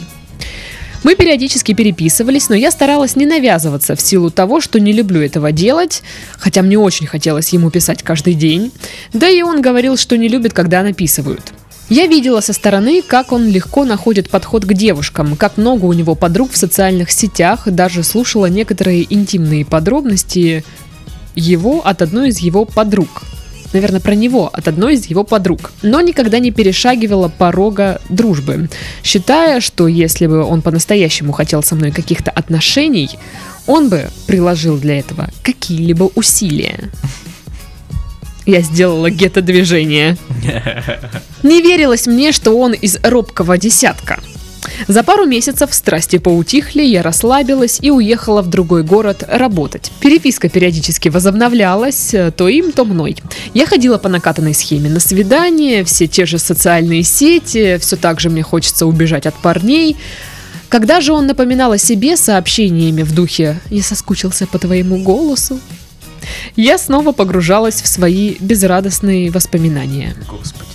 Мы 1.02 1.16
периодически 1.16 1.74
переписывались, 1.74 2.48
но 2.48 2.54
я 2.54 2.70
старалась 2.70 3.14
не 3.14 3.26
навязываться 3.26 3.94
в 3.94 4.00
силу 4.00 4.30
того, 4.30 4.62
что 4.62 4.80
не 4.80 4.90
люблю 4.90 5.20
этого 5.20 5.52
делать, 5.52 6.02
хотя 6.38 6.62
мне 6.62 6.78
очень 6.78 7.06
хотелось 7.06 7.50
ему 7.50 7.70
писать 7.70 8.02
каждый 8.02 8.32
день. 8.32 8.72
Да 9.12 9.28
и 9.28 9.42
он 9.42 9.60
говорил, 9.60 9.98
что 9.98 10.16
не 10.16 10.28
любит, 10.28 10.54
когда 10.54 10.82
написывают. 10.82 11.52
Я 11.90 12.06
видела 12.06 12.40
со 12.40 12.52
стороны, 12.52 13.02
как 13.02 13.32
он 13.32 13.48
легко 13.48 13.84
находит 13.84 14.30
подход 14.30 14.64
к 14.64 14.72
девушкам, 14.72 15.36
как 15.36 15.58
много 15.58 15.84
у 15.84 15.92
него 15.92 16.14
подруг 16.14 16.52
в 16.52 16.56
социальных 16.56 17.10
сетях, 17.10 17.64
даже 17.66 18.02
слушала 18.02 18.46
некоторые 18.46 19.12
интимные 19.12 19.66
подробности 19.66 20.64
его 21.34 21.86
от 21.86 22.00
одной 22.00 22.28
из 22.28 22.38
его 22.38 22.64
подруг. 22.64 23.24
Наверное, 23.74 24.00
про 24.00 24.14
него 24.14 24.48
от 24.52 24.68
одной 24.68 24.94
из 24.94 25.06
его 25.06 25.24
подруг. 25.24 25.72
Но 25.82 26.00
никогда 26.00 26.38
не 26.38 26.52
перешагивала 26.52 27.28
порога 27.28 28.00
дружбы, 28.08 28.70
считая, 29.02 29.60
что 29.60 29.88
если 29.88 30.26
бы 30.26 30.42
он 30.44 30.62
по-настоящему 30.62 31.32
хотел 31.32 31.62
со 31.62 31.74
мной 31.74 31.90
каких-то 31.90 32.30
отношений, 32.30 33.10
он 33.66 33.88
бы 33.88 34.08
приложил 34.26 34.78
для 34.78 35.00
этого 35.00 35.28
какие-либо 35.42 36.04
усилия. 36.14 36.90
Я 38.46 38.60
сделала 38.60 39.10
гетто-движение. 39.10 40.16
Не 41.42 41.62
верилось 41.62 42.06
мне, 42.06 42.32
что 42.32 42.58
он 42.58 42.72
из 42.72 42.98
робкого 43.02 43.56
десятка. 43.56 44.20
За 44.88 45.02
пару 45.02 45.24
месяцев 45.26 45.72
страсти 45.72 46.18
поутихли, 46.18 46.82
я 46.82 47.02
расслабилась 47.02 47.78
и 47.80 47.90
уехала 47.90 48.42
в 48.42 48.48
другой 48.48 48.82
город 48.82 49.24
работать. 49.26 49.92
Переписка 50.00 50.48
периодически 50.48 51.08
возобновлялась, 51.08 52.12
э, 52.12 52.30
то 52.30 52.48
им, 52.48 52.72
то 52.72 52.84
мной. 52.84 53.16
Я 53.52 53.66
ходила 53.66 53.98
по 53.98 54.08
накатанной 54.08 54.54
схеме 54.54 54.90
на 54.90 55.00
свидание, 55.00 55.84
все 55.84 56.06
те 56.06 56.26
же 56.26 56.38
социальные 56.38 57.02
сети, 57.02 57.78
все 57.78 57.96
так 57.96 58.20
же 58.20 58.30
мне 58.30 58.42
хочется 58.42 58.86
убежать 58.86 59.26
от 59.26 59.34
парней. 59.34 59.96
Когда 60.68 61.00
же 61.00 61.12
он 61.12 61.26
напоминал 61.26 61.72
о 61.72 61.78
себе 61.78 62.16
сообщениями 62.16 63.02
в 63.02 63.14
духе 63.14 63.60
«Я 63.70 63.82
соскучился 63.82 64.46
по 64.46 64.58
твоему 64.58 65.02
голосу», 65.02 65.60
я 66.56 66.78
снова 66.78 67.12
погружалась 67.12 67.82
в 67.82 67.86
свои 67.86 68.36
безрадостные 68.40 69.30
воспоминания. 69.30 70.14
Господи. 70.28 70.74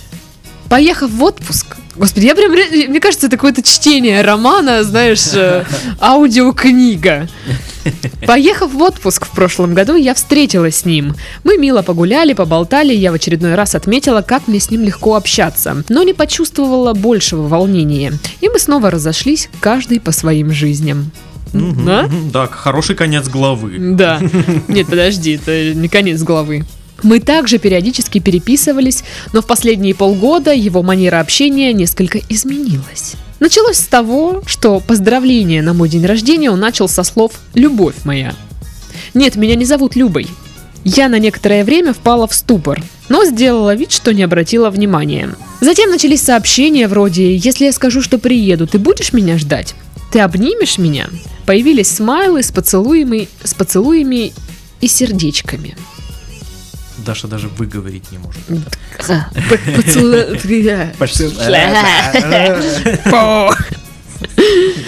Поехав 0.70 1.10
в 1.10 1.20
отпуск, 1.24 1.76
господи, 1.96 2.26
я 2.26 2.36
прям, 2.36 2.52
мне 2.52 3.00
кажется, 3.00 3.26
это 3.26 3.36
какое-то 3.36 3.60
чтение 3.60 4.22
романа, 4.22 4.84
знаешь, 4.84 5.26
э, 5.34 5.64
аудиокнига. 6.00 7.28
Поехав 8.24 8.72
в 8.72 8.80
отпуск 8.80 9.26
в 9.26 9.30
прошлом 9.30 9.74
году, 9.74 9.96
я 9.96 10.14
встретилась 10.14 10.76
с 10.76 10.84
ним. 10.84 11.16
Мы 11.42 11.58
мило 11.58 11.82
погуляли, 11.82 12.34
поболтали, 12.34 12.94
я 12.94 13.10
в 13.10 13.14
очередной 13.14 13.56
раз 13.56 13.74
отметила, 13.74 14.22
как 14.22 14.46
мне 14.46 14.60
с 14.60 14.70
ним 14.70 14.82
легко 14.82 15.16
общаться, 15.16 15.82
но 15.88 16.04
не 16.04 16.14
почувствовала 16.14 16.94
большего 16.94 17.48
волнения. 17.48 18.12
И 18.40 18.48
мы 18.48 18.60
снова 18.60 18.92
разошлись, 18.92 19.50
каждый 19.58 19.98
по 19.98 20.12
своим 20.12 20.52
жизням. 20.52 21.10
Да? 21.52 22.08
Да, 22.32 22.46
хороший 22.46 22.94
конец 22.96 23.28
главы. 23.28 23.76
Да. 23.78 24.20
Нет, 24.68 24.86
подожди, 24.88 25.32
это 25.32 25.74
не 25.74 25.88
конец 25.88 26.22
главы. 26.22 26.64
Мы 27.02 27.20
также 27.20 27.58
периодически 27.58 28.18
переписывались, 28.18 29.04
но 29.32 29.40
в 29.40 29.46
последние 29.46 29.94
полгода 29.94 30.52
его 30.52 30.82
манера 30.82 31.20
общения 31.20 31.72
несколько 31.72 32.20
изменилась. 32.28 33.14
Началось 33.40 33.78
с 33.78 33.86
того, 33.86 34.42
что 34.44 34.80
поздравление 34.80 35.62
на 35.62 35.72
мой 35.72 35.88
день 35.88 36.04
рождения 36.04 36.50
он 36.50 36.60
начал 36.60 36.88
со 36.88 37.02
слов 37.02 37.32
«любовь 37.54 37.94
моя». 38.04 38.34
Нет, 39.14 39.36
меня 39.36 39.54
не 39.54 39.64
зовут 39.64 39.96
Любой. 39.96 40.26
Я 40.84 41.08
на 41.08 41.18
некоторое 41.18 41.64
время 41.64 41.92
впала 41.92 42.26
в 42.26 42.34
ступор, 42.34 42.82
но 43.08 43.24
сделала 43.24 43.74
вид, 43.74 43.92
что 43.92 44.14
не 44.14 44.22
обратила 44.22 44.70
внимания. 44.70 45.34
Затем 45.60 45.90
начались 45.90 46.22
сообщения 46.22 46.88
вроде 46.88 47.36
«Если 47.36 47.66
я 47.66 47.72
скажу, 47.72 48.00
что 48.00 48.18
приеду, 48.18 48.66
ты 48.66 48.78
будешь 48.78 49.12
меня 49.12 49.36
ждать? 49.36 49.74
Ты 50.10 50.20
обнимешь 50.20 50.78
меня?» 50.78 51.08
Появились 51.50 51.88
смайлы 51.88 52.44
с 52.44 52.52
поцелуями, 52.52 53.28
с 53.42 53.54
поцелуями 53.54 54.32
и 54.80 54.86
сердечками. 54.86 55.76
Даша 56.98 57.26
даже 57.26 57.48
выговорить 57.48 58.12
не 58.12 58.18
может. 58.18 58.40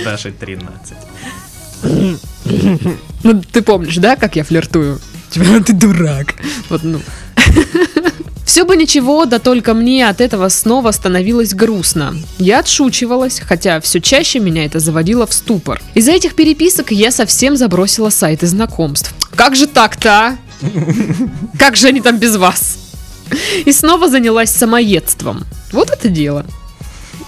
Даша 0.05 0.31
13. 0.31 0.97
Ну, 3.25 3.43
ты 3.43 3.63
помнишь, 3.63 3.97
да, 3.97 4.15
как 4.15 4.37
я 4.37 4.45
флиртую? 4.45 5.01
Типа, 5.31 5.61
ты 5.67 5.73
дурак. 5.73 6.37
Вот, 6.69 6.85
ну. 6.85 7.01
Все 8.53 8.65
бы 8.67 8.77
ничего, 8.77 9.25
да 9.25 9.39
только 9.39 9.73
мне 9.73 10.07
от 10.07 10.21
этого 10.21 10.51
снова 10.51 10.91
становилось 10.91 11.55
грустно. 11.55 12.15
Я 12.37 12.59
отшучивалась, 12.59 13.41
хотя 13.41 13.81
все 13.81 13.99
чаще 13.99 14.41
меня 14.41 14.67
это 14.67 14.79
заводило 14.79 15.27
в 15.27 15.33
ступор. 15.33 15.81
Из-за 15.95 16.13
этих 16.13 16.35
переписок 16.35 16.91
я 16.91 17.11
совсем 17.11 17.57
забросила 17.57 18.11
сайты 18.11 18.47
знакомств. 18.47 19.15
Как 19.35 19.57
же 19.57 19.67
так-то, 19.67 20.11
а? 20.11 20.37
Как 21.59 21.77
же 21.77 21.89
они 21.89 22.03
там 22.03 22.19
без 22.19 22.37
вас? 22.37 22.77
И 23.65 23.73
снова 23.73 24.11
занялась 24.11 24.51
самоедством. 24.51 25.45
Вот 25.73 25.89
это 25.89 26.11
дело. 26.11 26.45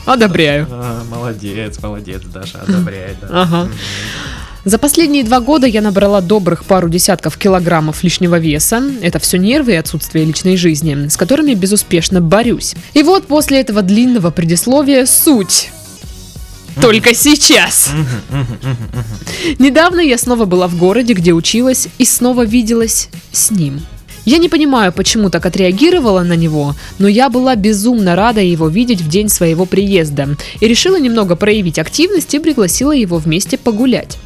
Одобряю. 0.04 0.66
А, 0.70 1.04
Молодец, 1.08 1.80
молодец, 1.82 2.20
Даша, 2.26 2.60
одобряет. 2.68 3.16
да. 3.22 3.28
Ага. 3.30 3.68
За 4.64 4.78
последние 4.78 5.24
два 5.24 5.40
года 5.40 5.66
я 5.66 5.82
набрала 5.82 6.22
добрых 6.22 6.64
пару 6.64 6.88
десятков 6.88 7.36
килограммов 7.36 8.02
лишнего 8.02 8.38
веса. 8.38 8.82
Это 9.02 9.18
все 9.18 9.36
нервы 9.36 9.72
и 9.72 9.76
отсутствие 9.76 10.24
личной 10.24 10.56
жизни, 10.56 11.08
с 11.08 11.18
которыми 11.18 11.52
безуспешно 11.52 12.22
борюсь. 12.22 12.74
И 12.94 13.02
вот 13.02 13.26
после 13.26 13.60
этого 13.60 13.82
длинного 13.82 14.30
предисловия 14.30 15.04
суть. 15.04 15.70
Только 16.80 17.14
сейчас. 17.14 17.90
Недавно 19.58 20.00
я 20.00 20.16
снова 20.16 20.46
была 20.46 20.66
в 20.66 20.76
городе, 20.78 21.12
где 21.12 21.32
училась, 21.32 21.88
и 21.98 22.06
снова 22.06 22.46
виделась 22.46 23.10
с 23.32 23.50
ним. 23.50 23.82
Я 24.24 24.38
не 24.38 24.48
понимаю, 24.48 24.94
почему 24.94 25.28
так 25.28 25.44
отреагировала 25.44 26.22
на 26.22 26.32
него, 26.32 26.74
но 26.98 27.06
я 27.06 27.28
была 27.28 27.54
безумно 27.54 28.16
рада 28.16 28.40
его 28.40 28.68
видеть 28.68 29.02
в 29.02 29.08
день 29.10 29.28
своего 29.28 29.66
приезда 29.66 30.38
и 30.60 30.66
решила 30.66 30.98
немного 30.98 31.36
проявить 31.36 31.78
активность 31.78 32.32
и 32.32 32.38
пригласила 32.38 32.92
его 32.92 33.18
вместе 33.18 33.58
погулять. 33.58 34.16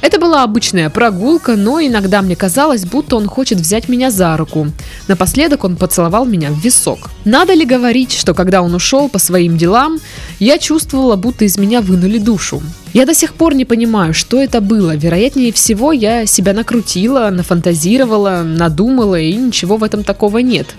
Это 0.00 0.18
была 0.18 0.42
обычная 0.44 0.88
прогулка, 0.88 1.56
но 1.56 1.80
иногда 1.80 2.22
мне 2.22 2.34
казалось, 2.34 2.84
будто 2.84 3.16
он 3.16 3.26
хочет 3.26 3.58
взять 3.58 3.88
меня 3.88 4.10
за 4.10 4.36
руку. 4.36 4.68
Напоследок 5.08 5.64
он 5.64 5.76
поцеловал 5.76 6.24
меня 6.24 6.50
в 6.50 6.58
висок. 6.58 7.10
Надо 7.24 7.52
ли 7.52 7.66
говорить, 7.66 8.12
что 8.12 8.32
когда 8.32 8.62
он 8.62 8.74
ушел 8.74 9.08
по 9.08 9.18
своим 9.18 9.58
делам, 9.58 9.98
я 10.38 10.58
чувствовала, 10.58 11.16
будто 11.16 11.44
из 11.44 11.58
меня 11.58 11.82
вынули 11.82 12.18
душу. 12.18 12.62
Я 12.92 13.06
до 13.06 13.14
сих 13.14 13.34
пор 13.34 13.54
не 13.54 13.64
понимаю, 13.64 14.14
что 14.14 14.42
это 14.42 14.60
было. 14.60 14.96
Вероятнее 14.96 15.52
всего, 15.52 15.92
я 15.92 16.26
себя 16.26 16.52
накрутила, 16.52 17.30
нафантазировала, 17.30 18.42
надумала, 18.42 19.18
и 19.18 19.34
ничего 19.34 19.76
в 19.76 19.84
этом 19.84 20.02
такого 20.02 20.38
нет. 20.38 20.74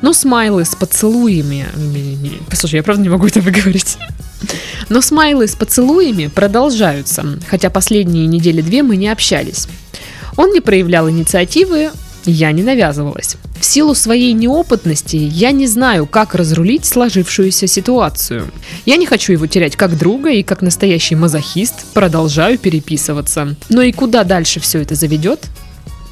Но 0.00 0.12
смайлы 0.12 0.64
с 0.64 0.74
поцелуями... 0.74 1.66
Послушай, 2.48 2.76
я 2.76 2.82
правда 2.82 3.02
не 3.02 3.08
могу 3.08 3.26
это 3.26 3.40
выговорить. 3.40 3.98
Но 4.88 5.00
смайлы 5.02 5.46
с 5.46 5.54
поцелуями 5.54 6.28
продолжаются, 6.28 7.24
хотя 7.46 7.70
последние 7.70 8.26
недели-две 8.26 8.82
мы 8.82 8.96
не 8.96 9.08
общались. 9.08 9.68
Он 10.36 10.52
не 10.52 10.60
проявлял 10.60 11.10
инициативы, 11.10 11.90
я 12.26 12.52
не 12.52 12.62
навязывалась. 12.62 13.36
В 13.58 13.64
силу 13.64 13.94
своей 13.94 14.32
неопытности 14.32 15.16
я 15.16 15.50
не 15.50 15.66
знаю, 15.66 16.06
как 16.06 16.34
разрулить 16.34 16.84
сложившуюся 16.84 17.66
ситуацию. 17.66 18.50
Я 18.86 18.96
не 18.96 19.06
хочу 19.06 19.32
его 19.32 19.46
терять 19.46 19.76
как 19.76 19.98
друга 19.98 20.30
и 20.30 20.42
как 20.42 20.62
настоящий 20.62 21.14
мазохист 21.14 21.86
продолжаю 21.92 22.58
переписываться. 22.58 23.54
Но 23.68 23.82
и 23.82 23.92
куда 23.92 24.24
дальше 24.24 24.60
все 24.60 24.80
это 24.80 24.94
заведет, 24.94 25.46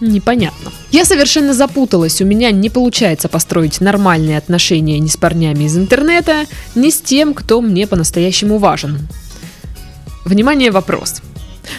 непонятно. 0.00 0.70
Я 0.90 1.04
совершенно 1.04 1.54
запуталась, 1.54 2.20
у 2.20 2.24
меня 2.24 2.50
не 2.50 2.70
получается 2.70 3.28
построить 3.28 3.80
нормальные 3.80 4.38
отношения 4.38 4.98
ни 4.98 5.08
с 5.08 5.16
парнями 5.16 5.64
из 5.64 5.76
интернета, 5.76 6.44
ни 6.74 6.90
с 6.90 7.00
тем, 7.00 7.34
кто 7.34 7.60
мне 7.60 7.86
по-настоящему 7.86 8.58
важен. 8.58 9.08
Внимание, 10.24 10.70
вопрос. 10.70 11.22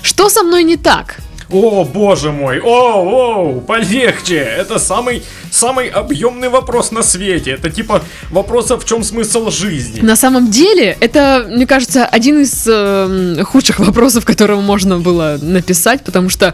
Что 0.01 0.29
со 0.29 0.43
мной 0.43 0.63
не 0.63 0.77
так? 0.77 1.17
О, 1.51 1.83
боже 1.83 2.31
мой, 2.31 2.59
о, 2.59 3.55
о, 3.55 3.59
полегче. 3.61 4.37
Это 4.37 4.77
самый, 4.77 5.23
самый 5.49 5.87
объемный 5.87 6.49
вопрос 6.49 6.91
на 6.91 7.01
свете. 7.01 7.51
Это 7.51 7.71
типа 7.71 8.03
вопрос, 8.29 8.69
а 8.71 8.77
в 8.77 8.85
чем 8.85 9.03
смысл 9.03 9.49
жизни? 9.49 10.01
На 10.01 10.15
самом 10.15 10.51
деле, 10.51 10.95
это, 10.99 11.47
мне 11.49 11.65
кажется, 11.65 12.05
один 12.05 12.41
из 12.41 12.67
э, 12.67 13.43
худших 13.43 13.79
вопросов, 13.87 14.25
которого 14.25 14.61
можно 14.61 14.99
было 14.99 15.39
написать, 15.41 16.03
потому 16.03 16.29
что... 16.29 16.53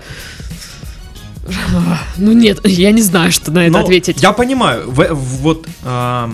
Ну 2.18 2.32
нет, 2.32 2.60
я 2.64 2.92
не 2.92 3.02
знаю, 3.02 3.32
что 3.32 3.52
на 3.52 3.64
это 3.66 3.74
Но 3.74 3.80
ответить. 3.80 4.22
Я 4.24 4.32
понимаю, 4.32 4.90
в, 4.90 4.96
в- 5.14 5.42
вот 5.42 5.68
а, 5.84 6.32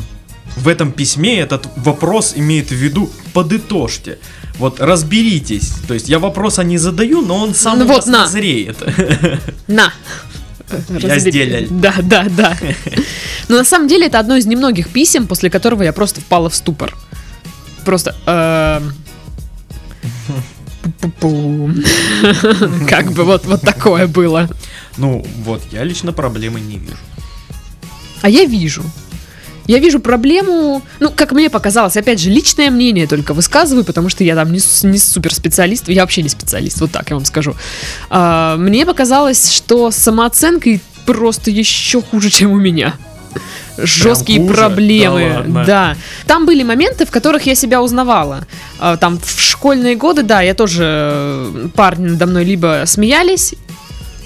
в 0.55 0.67
этом 0.67 0.91
письме 0.91 1.39
этот 1.39 1.67
вопрос 1.77 2.33
имеет 2.35 2.69
в 2.69 2.75
виду 2.75 3.09
подытожьте. 3.33 4.19
Вот 4.55 4.79
разберитесь. 4.79 5.73
То 5.87 5.93
есть 5.93 6.09
я 6.09 6.19
вопроса 6.19 6.63
не 6.63 6.77
задаю, 6.77 7.21
но 7.21 7.37
он 7.37 7.55
сам 7.55 7.79
Ну 7.79 7.85
вот 7.85 8.05
на. 8.05 8.21
назреет. 8.23 8.77
На. 9.67 9.91
Я 10.99 11.19
сделал. 11.19 11.67
Да, 11.69 11.95
да, 12.01 12.27
да. 12.29 12.57
Но 13.47 13.57
на 13.57 13.63
самом 13.63 13.87
деле 13.87 14.07
это 14.07 14.19
одно 14.19 14.37
из 14.37 14.45
немногих 14.45 14.89
писем, 14.89 15.27
после 15.27 15.49
которого 15.49 15.83
я 15.83 15.93
просто 15.93 16.21
впала 16.21 16.49
в 16.49 16.55
ступор. 16.55 16.95
Просто... 17.83 18.15
эм. 18.25 18.93
Как 22.87 23.11
бы 23.11 23.23
вот, 23.23 23.45
вот 23.45 23.61
такое 23.61 24.07
было. 24.07 24.49
Ну, 24.97 25.25
вот, 25.43 25.61
я 25.71 25.83
лично 25.83 26.13
проблемы 26.13 26.59
не 26.59 26.77
вижу. 26.77 26.97
А 28.21 28.29
я 28.29 28.45
вижу. 28.45 28.83
Я 29.67 29.79
вижу 29.79 29.99
проблему, 29.99 30.81
ну, 30.99 31.11
как 31.15 31.31
мне 31.31 31.49
показалось, 31.49 31.97
опять 31.97 32.19
же, 32.19 32.29
личное 32.29 32.69
мнение 32.69 33.07
только 33.07 33.33
высказываю, 33.33 33.85
потому 33.85 34.09
что 34.09 34.23
я 34.23 34.35
там 34.35 34.51
не, 34.51 34.59
не 34.83 34.97
супер 34.97 35.33
специалист, 35.33 35.87
я 35.89 36.01
вообще 36.01 36.23
не 36.23 36.29
специалист, 36.29 36.81
вот 36.81 36.91
так 36.91 37.09
я 37.09 37.15
вам 37.15 37.25
скажу. 37.25 37.55
А, 38.09 38.57
мне 38.57 38.85
показалось, 38.85 39.51
что 39.51 39.91
с 39.91 39.95
самооценкой 39.95 40.81
просто 41.05 41.51
еще 41.51 42.01
хуже, 42.01 42.29
чем 42.29 42.51
у 42.51 42.57
меня. 42.57 42.95
Жесткие 43.77 44.41
хуже? 44.41 44.53
проблемы. 44.53 45.43
Да. 45.47 45.63
Да. 45.65 45.95
Там 46.27 46.45
были 46.45 46.63
моменты, 46.63 47.05
в 47.05 47.11
которых 47.11 47.45
я 47.45 47.55
себя 47.55 47.81
узнавала. 47.81 48.45
А, 48.79 48.97
Там 48.97 49.19
в 49.19 49.39
школьные 49.39 49.95
годы, 49.95 50.23
да, 50.23 50.41
я 50.41 50.53
тоже 50.53 50.83
э, 50.83 51.67
парни 51.73 52.09
надо 52.09 52.27
мной 52.27 52.43
либо 52.43 52.83
смеялись, 52.85 53.55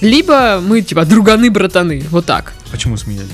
либо 0.01 0.61
мы 0.65 0.81
типа 0.81 1.05
друганы-братаны. 1.05 2.03
Вот 2.09 2.25
так. 2.25 2.53
Почему 2.71 2.97
смеялись? 2.97 3.29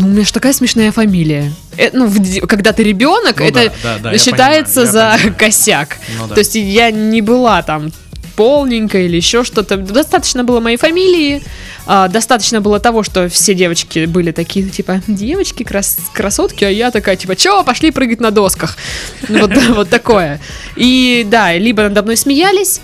Ну, 0.00 0.06
у 0.06 0.10
меня 0.10 0.24
же 0.24 0.32
такая 0.32 0.52
смешная 0.52 0.92
фамилия. 0.92 1.52
Э, 1.76 1.90
ну, 1.92 2.06
в 2.06 2.46
когда 2.46 2.72
ты 2.72 2.82
ребенок, 2.82 3.40
Ну 3.40 3.46
это 3.46 3.72
да, 3.82 3.98
да, 4.02 4.10
да, 4.12 4.18
считается 4.18 4.80
понимаю, 4.86 4.92
за 4.92 5.12
понимаю. 5.18 5.34
косяк. 5.38 5.96
Ну 6.18 6.26
да. 6.26 6.34
То 6.34 6.40
есть 6.40 6.54
я 6.54 6.90
не 6.90 7.20
была 7.20 7.62
там 7.62 7.92
полненькая 8.36 9.02
или 9.02 9.16
еще 9.16 9.44
что-то. 9.44 9.76
Достаточно 9.76 10.44
было 10.44 10.60
моей 10.60 10.78
фамилии, 10.78 11.42
а, 11.86 12.08
достаточно 12.08 12.62
было 12.62 12.80
того, 12.80 13.02
что 13.02 13.28
все 13.28 13.52
девочки 13.52 14.06
были 14.06 14.30
такие, 14.32 14.66
типа, 14.68 15.02
девочки, 15.06 15.62
крас- 15.62 15.98
красотки, 16.14 16.64
а 16.64 16.70
я 16.70 16.90
такая, 16.90 17.16
типа, 17.16 17.36
чё, 17.36 17.62
пошли 17.64 17.90
прыгать 17.90 18.20
на 18.20 18.30
досках. 18.30 18.78
Вот, 19.28 19.50
вот 19.68 19.90
такое. 19.90 20.40
И 20.76 21.26
да, 21.28 21.52
либо 21.54 21.82
надо 21.82 22.02
мной 22.02 22.16
смеялись, 22.16 22.80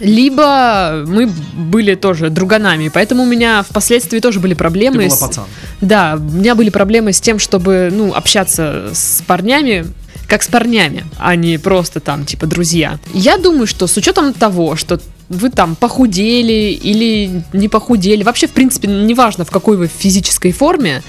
либо 0.00 1.04
мы 1.06 1.26
были 1.54 1.94
тоже 1.94 2.30
друганами, 2.30 2.88
поэтому 2.92 3.22
у 3.24 3.26
меня 3.26 3.62
впоследствии 3.62 4.20
тоже 4.20 4.40
были 4.40 4.54
Ты 4.54 4.58
проблемы. 4.58 5.04
была 5.06 5.10
с- 5.16 5.20
пацан. 5.20 5.44
да, 5.80 6.16
у 6.18 6.22
меня 6.22 6.54
были 6.54 6.70
проблемы 6.70 7.12
с 7.12 7.20
тем, 7.20 7.38
чтобы, 7.38 7.90
ну, 7.92 8.12
общаться 8.14 8.90
с 8.92 9.22
парнями, 9.26 9.86
как 10.28 10.42
с 10.42 10.48
парнями, 10.48 11.04
а 11.18 11.34
не 11.36 11.58
просто 11.58 12.00
там, 12.00 12.24
типа, 12.26 12.46
друзья. 12.46 12.98
Я 13.14 13.38
думаю, 13.38 13.66
что 13.66 13.86
с 13.86 13.96
учетом 13.96 14.32
того, 14.32 14.76
что 14.76 15.00
вы 15.28 15.50
там 15.50 15.74
похудели 15.76 16.70
или 16.72 17.42
не 17.52 17.68
похудели, 17.68 18.22
вообще, 18.22 18.46
в 18.46 18.52
принципе, 18.52 18.88
неважно, 18.88 19.44
в 19.44 19.50
какой 19.50 19.76
вы 19.76 19.86
физической 19.88 20.52
форме, 20.52 21.02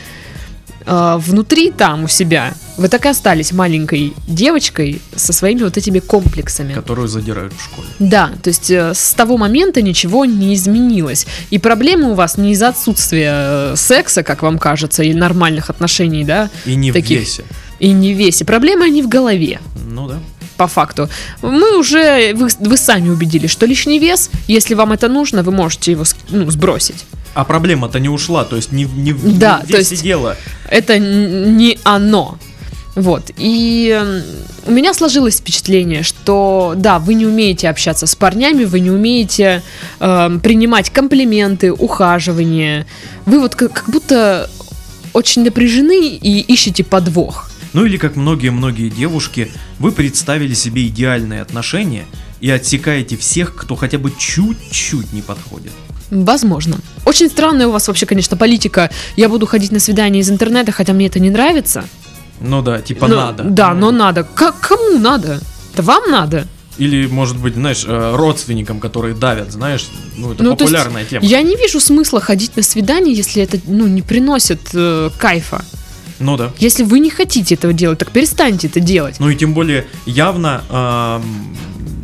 внутри 0.85 1.71
там 1.71 2.05
у 2.05 2.07
себя 2.07 2.53
вы 2.79 2.87
так 2.87 3.05
и 3.05 3.09
остались 3.09 3.51
маленькой 3.51 4.13
девочкой 4.25 5.01
со 5.13 5.33
своими 5.33 5.63
вот 5.63 5.75
этими 5.75 5.99
комплексами. 5.99 6.73
Которую 6.73 7.09
задирают 7.09 7.51
в 7.53 7.61
школе. 7.61 7.87
Да, 7.99 8.31
то 8.41 8.47
есть 8.49 8.71
э, 8.71 8.93
с 8.93 9.13
того 9.13 9.37
момента 9.37 9.81
ничего 9.81 10.23
не 10.23 10.53
изменилось. 10.55 11.27
И 11.49 11.59
проблемы 11.59 12.11
у 12.11 12.13
вас 12.13 12.37
не 12.37 12.53
из-за 12.53 12.69
отсутствия 12.69 13.31
э, 13.33 13.73
секса, 13.75 14.23
как 14.23 14.41
вам 14.43 14.57
кажется, 14.57 15.03
или 15.03 15.13
нормальных 15.13 15.69
отношений, 15.69 16.23
да, 16.23 16.49
И 16.65 16.75
не 16.75 16.93
Таких. 16.93 17.17
в 17.17 17.21
весе. 17.21 17.43
и 17.79 17.91
не 17.91 18.13
в 18.13 18.17
весе. 18.17 18.45
Проблемы 18.45 18.85
они 18.85 19.01
в 19.03 19.09
голове, 19.09 19.59
Ну 19.85 20.07
да. 20.07 20.19
по 20.55 20.67
факту. 20.67 21.09
Мы 21.41 21.77
уже, 21.77 22.33
вы, 22.33 22.47
вы 22.59 22.77
сами 22.77 23.09
убедились, 23.09 23.51
что 23.51 23.65
лишний 23.65 23.99
вес, 23.99 24.29
если 24.47 24.73
вам 24.73 24.93
это 24.93 25.09
нужно, 25.09 25.43
вы 25.43 25.51
можете 25.51 25.91
его 25.91 26.05
ну, 26.29 26.49
сбросить. 26.49 27.03
А 27.33 27.43
проблема-то 27.45 27.99
не 27.99 28.09
ушла, 28.09 28.43
то 28.43 28.55
есть 28.55 28.71
не, 28.71 28.85
в- 28.85 28.97
не, 28.97 29.13
Да, 29.13 29.61
не 29.65 29.71
то 29.71 29.77
есть- 29.77 30.01
дело. 30.03 30.35
Это 30.69 30.97
не 30.99 31.77
оно. 31.83 32.37
Вот. 32.95 33.31
И 33.37 33.97
у 34.65 34.71
меня 34.71 34.93
сложилось 34.93 35.37
впечатление, 35.37 36.03
что 36.03 36.73
да, 36.75 36.99
вы 36.99 37.13
не 37.13 37.25
умеете 37.25 37.69
общаться 37.69 38.07
с 38.07 38.15
парнями, 38.15 38.65
вы 38.65 38.79
не 38.81 38.91
умеете 38.91 39.63
эм, 39.99 40.39
принимать 40.41 40.89
комплименты, 40.89 41.71
ухаживание. 41.71 42.85
Вы 43.25 43.39
вот 43.39 43.55
как, 43.55 43.71
как 43.73 43.89
будто 43.89 44.49
очень 45.13 45.43
напряжены 45.43 46.09
и 46.09 46.39
ищете 46.41 46.83
подвох. 46.83 47.49
Ну 47.73 47.85
или 47.85 47.97
как 47.97 48.15
многие-многие 48.15 48.89
девушки, 48.89 49.51
вы 49.77 49.91
представили 49.91 50.53
себе 50.55 50.87
идеальные 50.87 51.41
отношения 51.41 52.05
и 52.41 52.49
отсекаете 52.49 53.15
всех, 53.15 53.55
кто 53.55 53.75
хотя 53.75 53.97
бы 53.99 54.11
чуть-чуть 54.17 55.13
не 55.13 55.21
подходит. 55.21 55.71
Возможно. 56.11 56.77
Очень 57.05 57.29
странная 57.29 57.67
у 57.67 57.71
вас 57.71 57.87
вообще, 57.87 58.05
конечно, 58.05 58.35
политика. 58.37 58.89
Я 59.15 59.29
буду 59.29 59.45
ходить 59.45 59.71
на 59.71 59.79
свидание 59.79 60.21
из 60.21 60.29
интернета, 60.29 60.71
хотя 60.71 60.93
мне 60.93 61.07
это 61.07 61.19
не 61.19 61.29
нравится. 61.29 61.85
Ну 62.41 62.61
да, 62.61 62.81
типа 62.81 63.07
Но- 63.07 63.15
надо. 63.15 63.43
Да, 63.43 63.73
Ну, 63.73 63.91
но 63.91 63.91
надо. 63.91 64.23
Как, 64.23 64.59
кому 64.59 64.97
надо? 64.97 65.39
Это 65.73 65.83
вам 65.83 66.09
надо? 66.09 66.47
Или, 66.77 67.07
может 67.07 67.37
быть, 67.37 67.55
знаешь, 67.55 67.83
э, 67.85 68.15
родственникам, 68.15 68.79
которые 68.79 69.13
давят, 69.13 69.51
знаешь, 69.51 69.87
ну 70.15 70.31
это 70.31 70.43
Ну, 70.43 70.55
то 70.55 70.63
есть 70.63 70.73
популярная 70.73 71.03
тема. 71.03 71.25
Я 71.25 71.41
не 71.41 71.57
вижу 71.57 71.81
смысла 71.81 72.21
ходить 72.21 72.55
на 72.55 72.63
свидание, 72.63 73.13
если 73.13 73.43
это 73.43 73.59
ну, 73.67 73.85
не 73.85 74.01
приносит 74.01 74.61
э, 74.73 75.09
кайфа. 75.17 75.65
Ну 76.19 76.37
да. 76.37 76.51
Если 76.57 76.83
вы 76.83 76.99
не 76.99 77.09
хотите 77.09 77.55
этого 77.55 77.73
делать, 77.73 77.99
так 77.99 78.11
перестаньте 78.11 78.67
это 78.67 78.79
делать. 78.79 79.17
Ну 79.19 79.29
и 79.29 79.35
тем 79.35 79.53
более 79.53 79.87
явно 80.05 80.61
эм, 80.69 81.57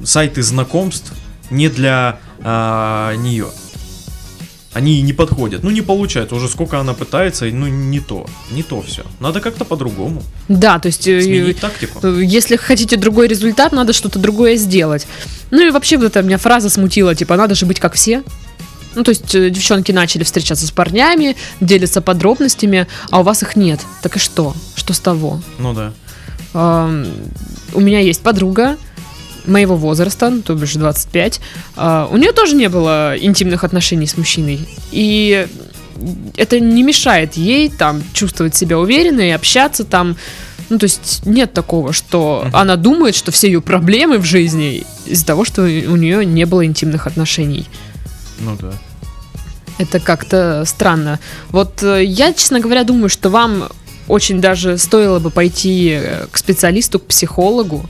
сайты 0.06 0.42
знакомств 0.44 1.12
не 1.50 1.70
для 1.70 2.20
нее. 2.44 3.48
Они 4.76 5.02
не 5.02 5.14
подходят. 5.14 5.64
Ну 5.64 5.70
не 5.72 5.82
получается. 5.82 6.36
Уже 6.36 6.50
сколько 6.50 6.78
она 6.78 6.94
пытается, 6.94 7.46
ну 7.46 7.68
не 7.68 8.02
то. 8.02 8.26
Не 8.52 8.62
то 8.62 8.82
все. 8.82 9.04
Надо 9.22 9.40
как-то 9.40 9.64
по-другому. 9.64 10.22
Да, 10.50 10.80
то 10.80 10.88
есть, 10.88 11.08
э, 11.08 11.22
Сменить 11.22 11.62
тактику. 11.62 12.00
э, 12.06 12.22
если 12.22 12.58
хотите 12.58 12.98
другой 12.98 13.30
результат, 13.30 13.72
надо 13.72 13.94
что-то 13.94 14.20
другое 14.20 14.58
сделать. 14.58 15.08
Ну 15.50 15.66
и 15.66 15.72
вообще 15.72 15.96
вот 15.96 16.08
эта 16.08 16.22
меня 16.22 16.38
фраза 16.38 16.70
смутила, 16.70 17.16
типа, 17.16 17.38
надо 17.38 17.56
же 17.56 17.66
быть 17.66 17.80
как 17.80 17.94
все. 17.94 18.22
Ну, 18.96 19.04
то 19.04 19.12
есть 19.12 19.34
э, 19.34 19.50
девчонки 19.50 19.94
начали 19.94 20.26
встречаться 20.26 20.68
с 20.68 20.72
парнями, 20.72 21.38
делятся 21.62 22.02
подробностями, 22.02 22.86
а 23.12 23.22
у 23.22 23.24
вас 23.24 23.44
их 23.44 23.56
нет. 23.56 23.80
Так 24.02 24.18
и 24.18 24.20
что? 24.20 24.54
Что 24.76 24.92
с 24.94 25.00
того? 25.00 25.42
Ну 25.58 25.74
да. 25.74 25.94
У 27.74 27.80
меня 27.80 28.00
есть 28.00 28.22
подруга 28.22 28.78
моего 29.48 29.76
возраста, 29.76 30.30
ну, 30.30 30.42
то 30.42 30.56
бишь 30.56 30.74
25. 30.74 31.40
А, 31.76 32.08
у 32.12 32.18
нее 32.18 32.32
тоже 32.32 32.56
не 32.56 32.70
было 32.70 33.16
интимных 33.18 33.64
отношений 33.64 34.08
с 34.08 34.18
мужчиной. 34.18 34.68
И 34.92 35.48
это 36.36 36.60
не 36.60 36.84
мешает 36.84 37.36
ей 37.36 37.70
там 37.70 38.04
чувствовать 38.14 38.56
себя 38.56 38.78
уверенной, 38.80 39.34
общаться 39.34 39.84
там. 39.84 40.18
Ну, 40.70 40.80
то 40.80 40.86
есть 40.86 41.22
нет 41.26 41.54
такого, 41.54 41.94
что 41.94 42.48
она 42.52 42.76
думает, 42.76 43.16
что 43.16 43.32
все 43.32 43.48
ее 43.48 43.62
проблемы 43.62 44.18
в 44.18 44.26
жизни 44.26 44.84
из-за 45.06 45.26
того, 45.26 45.46
что 45.46 45.62
у 45.62 45.96
нее 45.96 46.26
не 46.26 46.46
было 46.46 46.66
интимных 46.66 47.06
отношений. 47.06 47.68
Ну 48.40 48.58
да. 48.60 48.74
Это 49.78 50.00
как-то 50.00 50.64
странно. 50.66 51.20
Вот 51.50 51.84
э, 51.84 52.04
я, 52.04 52.34
честно 52.34 52.60
говоря, 52.62 52.84
думаю, 52.84 53.10
что 53.10 53.30
вам 53.30 53.70
очень 54.08 54.40
даже 54.40 54.78
стоило 54.78 55.20
бы 55.20 55.32
пойти 55.32 56.00
э, 56.02 56.28
к 56.32 56.38
специалисту, 56.38 57.00
к 57.00 57.08
психологу. 57.08 57.86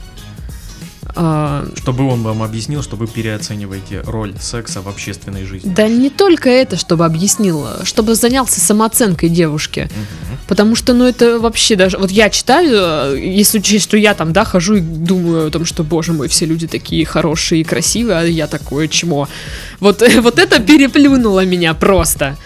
А, 1.16 1.66
Чтобы 1.76 2.06
он 2.06 2.22
вам 2.22 2.42
объяснил, 2.42 2.82
что 2.82 2.96
вы 2.96 3.06
переоцениваете 3.06 4.02
роль 4.02 4.34
секса 4.38 4.82
в 4.82 4.88
общественной 4.88 5.44
жизни. 5.44 5.72
Да 5.74 5.88
не 5.88 6.10
только 6.10 6.50
это, 6.50 6.76
чтобы 6.76 7.06
объяснил, 7.06 7.66
чтобы 7.84 8.14
занялся 8.14 8.60
самооценкой 8.60 9.30
девушки. 9.30 9.88
Мгм. 9.90 10.38
Потому 10.46 10.76
что, 10.76 10.92
ну, 10.92 11.06
это 11.06 11.38
вообще 11.38 11.74
даже... 11.74 11.98
Вот 11.98 12.10
я 12.10 12.28
читаю, 12.30 13.14
э, 13.14 13.18
если 13.18 13.58
учесть, 13.58 13.84
что 13.84 13.96
я 13.96 14.14
там, 14.14 14.32
да, 14.32 14.44
хожу 14.44 14.76
и 14.76 14.80
думаю 14.80 15.48
о 15.48 15.50
том, 15.50 15.64
что, 15.64 15.82
боже 15.82 16.12
мой, 16.12 16.28
все 16.28 16.44
люди 16.44 16.66
такие 16.66 17.04
хорошие 17.06 17.62
и 17.62 17.64
красивые, 17.64 18.18
а 18.18 18.22
я 18.22 18.46
такое 18.46 18.86
чмо. 18.86 19.28
Вот, 19.80 20.02
вот 20.20 20.38
это 20.38 20.60
переплюнуло 20.60 21.44
меня 21.44 21.72
просто. 21.74 22.36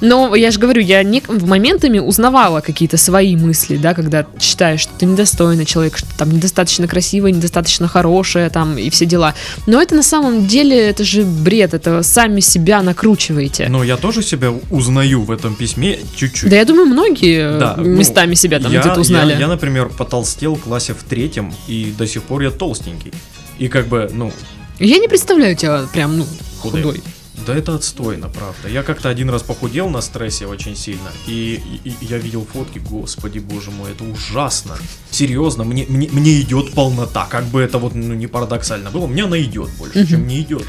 Но 0.00 0.34
я 0.34 0.50
же 0.50 0.58
говорю, 0.58 0.82
я 0.82 1.02
не, 1.02 1.20
в 1.20 1.46
моментами 1.46 1.98
узнавала 1.98 2.60
какие-то 2.60 2.96
свои 2.96 3.36
мысли, 3.36 3.76
да, 3.76 3.94
когда 3.94 4.26
считаешь, 4.40 4.80
что 4.80 4.92
ты 4.98 5.06
недостойный 5.06 5.64
человек, 5.64 5.96
что 5.96 6.08
там 6.16 6.30
недостаточно 6.30 6.88
красивая, 6.88 7.32
недостаточно 7.32 7.88
хорошая, 7.88 8.50
там, 8.50 8.78
и 8.78 8.90
все 8.90 9.06
дела. 9.06 9.34
Но 9.66 9.80
это 9.80 9.94
на 9.94 10.02
самом 10.02 10.46
деле, 10.46 10.78
это 10.78 11.04
же 11.04 11.24
бред, 11.24 11.74
это 11.74 12.02
сами 12.02 12.40
себя 12.40 12.82
накручиваете. 12.82 13.68
Но 13.68 13.84
я 13.84 13.96
тоже 13.96 14.22
себя 14.22 14.52
узнаю 14.70 15.22
в 15.22 15.30
этом 15.30 15.54
письме 15.54 15.98
чуть-чуть. 16.16 16.50
Да, 16.50 16.56
я 16.56 16.64
думаю, 16.64 16.86
многие 16.86 17.58
Да, 17.58 17.74
э, 17.76 17.80
ну, 17.80 17.96
местами 17.96 18.34
себя 18.34 18.58
там 18.60 18.70
где-то 18.70 19.00
узнали. 19.00 19.32
Я, 19.32 19.40
я, 19.40 19.48
например, 19.48 19.88
потолстел 19.88 20.54
в 20.54 20.62
классе 20.62 20.94
в 20.94 21.02
третьем, 21.04 21.52
и 21.68 21.92
до 21.96 22.06
сих 22.06 22.22
пор 22.22 22.42
я 22.42 22.50
толстенький. 22.50 23.12
И 23.58 23.68
как 23.68 23.88
бы, 23.88 24.10
ну, 24.12 24.32
Я 24.78 24.98
не 24.98 25.08
представляю 25.08 25.54
тебя 25.56 25.82
прям, 25.92 26.18
ну, 26.18 26.26
Худой. 26.60 26.82
худой. 26.82 27.02
Да 27.46 27.54
это 27.54 27.74
отстойно, 27.74 28.28
правда. 28.28 28.68
Я 28.68 28.82
как-то 28.82 29.08
один 29.08 29.30
раз 29.30 29.42
похудел 29.42 29.88
на 29.88 30.00
стрессе 30.00 30.46
очень 30.46 30.76
сильно, 30.76 31.10
и, 31.26 31.60
и- 31.84 31.88
и 31.90 31.94
я 32.06 32.18
видел 32.18 32.46
фотки, 32.52 32.78
господи, 32.78 33.38
боже 33.38 33.70
мой, 33.70 33.92
это 33.92 34.04
ужасно. 34.04 34.76
Серьезно, 35.10 35.64
мне, 35.64 35.86
мне, 35.88 36.08
мне 36.12 36.40
идет 36.40 36.72
полнота, 36.74 37.26
как 37.30 37.44
бы 37.46 37.60
это 37.60 37.78
вот 37.78 37.94
ну, 37.94 38.14
не 38.14 38.26
парадоксально 38.26 38.90
было, 38.90 39.06
мне 39.06 39.24
она 39.24 39.40
идет 39.40 39.70
больше, 39.78 40.06
чем 40.06 40.26
не 40.26 40.40
идет. 40.40 40.64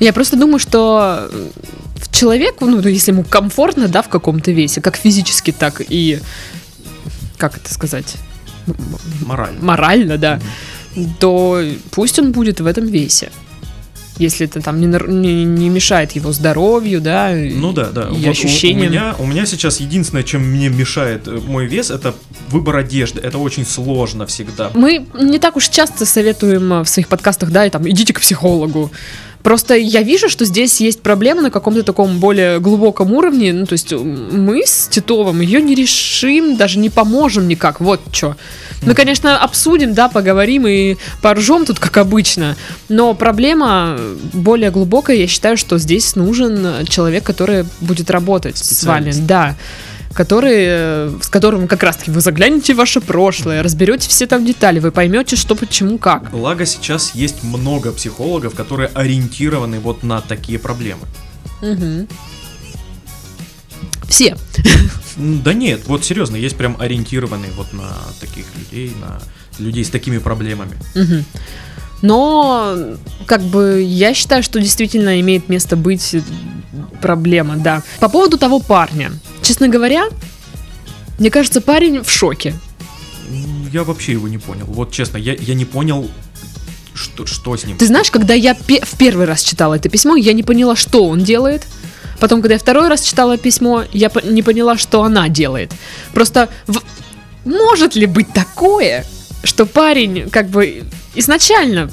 Я 0.00 0.12
просто 0.12 0.36
думаю, 0.36 0.58
что 0.60 1.28
э, 1.30 1.48
человеку, 2.12 2.66
ну, 2.66 2.80
если 2.80 3.10
ему 3.12 3.24
комфортно, 3.24 3.88
да, 3.88 4.02
в 4.02 4.08
каком-то 4.08 4.52
весе, 4.52 4.80
как 4.80 4.96
физически, 4.96 5.50
так 5.52 5.82
и, 5.88 6.20
как 7.36 7.56
это 7.56 7.72
сказать, 7.74 8.16
Морально. 9.26 9.64
морально, 9.64 10.18
да, 10.18 10.40
то 11.20 11.62
пусть 11.90 12.18
он 12.18 12.32
будет 12.32 12.60
в 12.60 12.66
этом 12.66 12.86
весе. 12.86 13.30
Если 14.18 14.46
это 14.46 14.60
там 14.60 14.80
не, 14.80 14.86
не, 14.86 15.44
не 15.44 15.68
мешает 15.68 16.12
его 16.12 16.32
здоровью, 16.32 17.00
да, 17.00 17.30
Ну 17.34 17.72
да, 17.72 17.86
да. 17.90 18.02
и 18.08 18.12
Вот 18.14 18.26
у- 18.26 18.30
ощущениям. 18.30 18.88
У, 18.88 18.90
меня, 18.90 19.14
у 19.18 19.26
меня 19.26 19.46
сейчас 19.46 19.80
единственное, 19.80 20.22
чем 20.24 20.42
мне 20.42 20.68
мешает 20.68 21.28
э, 21.28 21.38
мой 21.46 21.66
вес, 21.66 21.90
это 21.90 22.14
выбор 22.48 22.76
одежды. 22.76 23.20
Это 23.20 23.38
очень 23.38 23.64
сложно 23.64 24.26
всегда. 24.26 24.70
Мы 24.74 25.06
не 25.20 25.38
так 25.38 25.56
уж 25.56 25.68
часто 25.68 26.04
советуем 26.06 26.72
э, 26.72 26.82
в 26.84 26.88
своих 26.88 27.08
подкастах, 27.08 27.50
да, 27.50 27.66
и 27.66 27.70
там, 27.70 27.88
идите 27.88 28.12
к 28.12 28.20
психологу. 28.20 28.90
Просто 29.42 29.74
я 29.74 30.02
вижу, 30.02 30.28
что 30.28 30.44
здесь 30.44 30.80
есть 30.80 31.00
проблема 31.00 31.42
на 31.42 31.50
каком-то 31.50 31.82
таком 31.82 32.18
более 32.18 32.60
глубоком 32.60 33.12
уровне. 33.12 33.52
Ну, 33.52 33.66
то 33.66 33.74
есть 33.74 33.92
мы 33.92 34.62
с 34.66 34.88
Титовым 34.88 35.40
ее 35.40 35.62
не 35.62 35.74
решим, 35.74 36.56
даже 36.56 36.78
не 36.78 36.90
поможем 36.90 37.48
никак. 37.48 37.80
Вот 37.80 38.00
что. 38.12 38.36
Мы, 38.82 38.94
конечно, 38.94 39.38
обсудим, 39.38 39.94
да, 39.94 40.08
поговорим 40.08 40.66
и 40.66 40.96
поржем 41.22 41.64
тут, 41.66 41.78
как 41.78 41.96
обычно. 41.96 42.56
Но 42.88 43.14
проблема 43.14 43.98
более 44.32 44.70
глубокая. 44.70 45.16
Я 45.16 45.26
считаю, 45.26 45.56
что 45.56 45.78
здесь 45.78 46.16
нужен 46.16 46.84
человек, 46.86 47.24
который 47.24 47.64
будет 47.80 48.10
работать 48.10 48.56
с 48.56 48.84
вами. 48.84 49.12
Да 49.12 49.56
который, 50.14 50.64
э, 50.66 51.18
с 51.20 51.28
которым 51.28 51.68
как 51.68 51.82
раз-таки 51.82 52.10
вы 52.10 52.20
заглянете 52.20 52.74
в 52.74 52.78
ваше 52.78 53.00
прошлое, 53.00 53.62
разберете 53.62 54.08
все 54.08 54.26
там 54.26 54.44
детали, 54.44 54.78
вы 54.78 54.90
поймете, 54.90 55.36
что, 55.36 55.54
почему, 55.54 55.98
как. 55.98 56.30
Благо 56.30 56.66
сейчас 56.66 57.14
есть 57.14 57.42
много 57.42 57.92
психологов, 57.92 58.54
которые 58.54 58.88
ориентированы 58.94 59.80
вот 59.80 60.02
на 60.02 60.20
такие 60.20 60.58
проблемы. 60.58 61.06
Мгм. 61.60 62.08
Все. 64.08 64.36
Да 65.16 65.52
нет, 65.52 65.82
вот 65.86 66.04
серьезно, 66.04 66.36
есть 66.36 66.56
прям 66.56 66.76
ориентированные 66.80 67.50
вот 67.52 67.72
на 67.72 67.96
таких 68.20 68.46
людей, 68.56 68.92
на 69.00 69.20
людей 69.58 69.84
с 69.84 69.90
такими 69.90 70.18
проблемами. 70.18 70.76
Мгм. 70.94 71.24
Но, 72.02 72.76
как 73.26 73.42
бы, 73.42 73.82
я 73.82 74.14
считаю, 74.14 74.42
что 74.42 74.60
действительно 74.60 75.20
имеет 75.20 75.48
место 75.48 75.76
быть 75.76 76.16
проблема, 77.00 77.56
да. 77.56 77.82
По 78.00 78.08
поводу 78.08 78.38
того 78.38 78.60
парня. 78.60 79.10
Честно 79.42 79.68
говоря, 79.68 80.04
мне 81.18 81.30
кажется, 81.30 81.60
парень 81.60 82.02
в 82.02 82.10
шоке. 82.10 82.54
Я 83.72 83.84
вообще 83.84 84.12
его 84.12 84.28
не 84.28 84.38
понял. 84.38 84.64
Вот 84.66 84.92
честно, 84.92 85.16
я, 85.18 85.34
я 85.34 85.54
не 85.54 85.64
понял, 85.64 86.10
что, 86.94 87.26
что 87.26 87.56
с 87.56 87.64
ним. 87.64 87.76
Ты 87.76 87.86
знаешь, 87.86 88.10
когда 88.10 88.34
я 88.34 88.54
пе- 88.54 88.80
в 88.84 88.96
первый 88.96 89.26
раз 89.26 89.42
читала 89.42 89.74
это 89.74 89.88
письмо, 89.88 90.16
я 90.16 90.32
не 90.32 90.42
поняла, 90.42 90.74
что 90.76 91.06
он 91.06 91.22
делает. 91.22 91.66
Потом, 92.20 92.40
когда 92.40 92.54
я 92.54 92.58
второй 92.58 92.88
раз 92.88 93.02
читала 93.02 93.36
письмо, 93.36 93.84
я 93.92 94.08
по- 94.10 94.20
не 94.20 94.42
поняла, 94.42 94.76
что 94.78 95.02
она 95.02 95.28
делает. 95.28 95.72
Просто 96.14 96.48
в- 96.66 96.82
может 97.44 97.94
ли 97.94 98.06
быть 98.06 98.32
такое, 98.32 99.04
что 99.44 99.66
парень 99.66 100.28
как 100.30 100.48
бы 100.48 100.82
изначально 101.14 101.90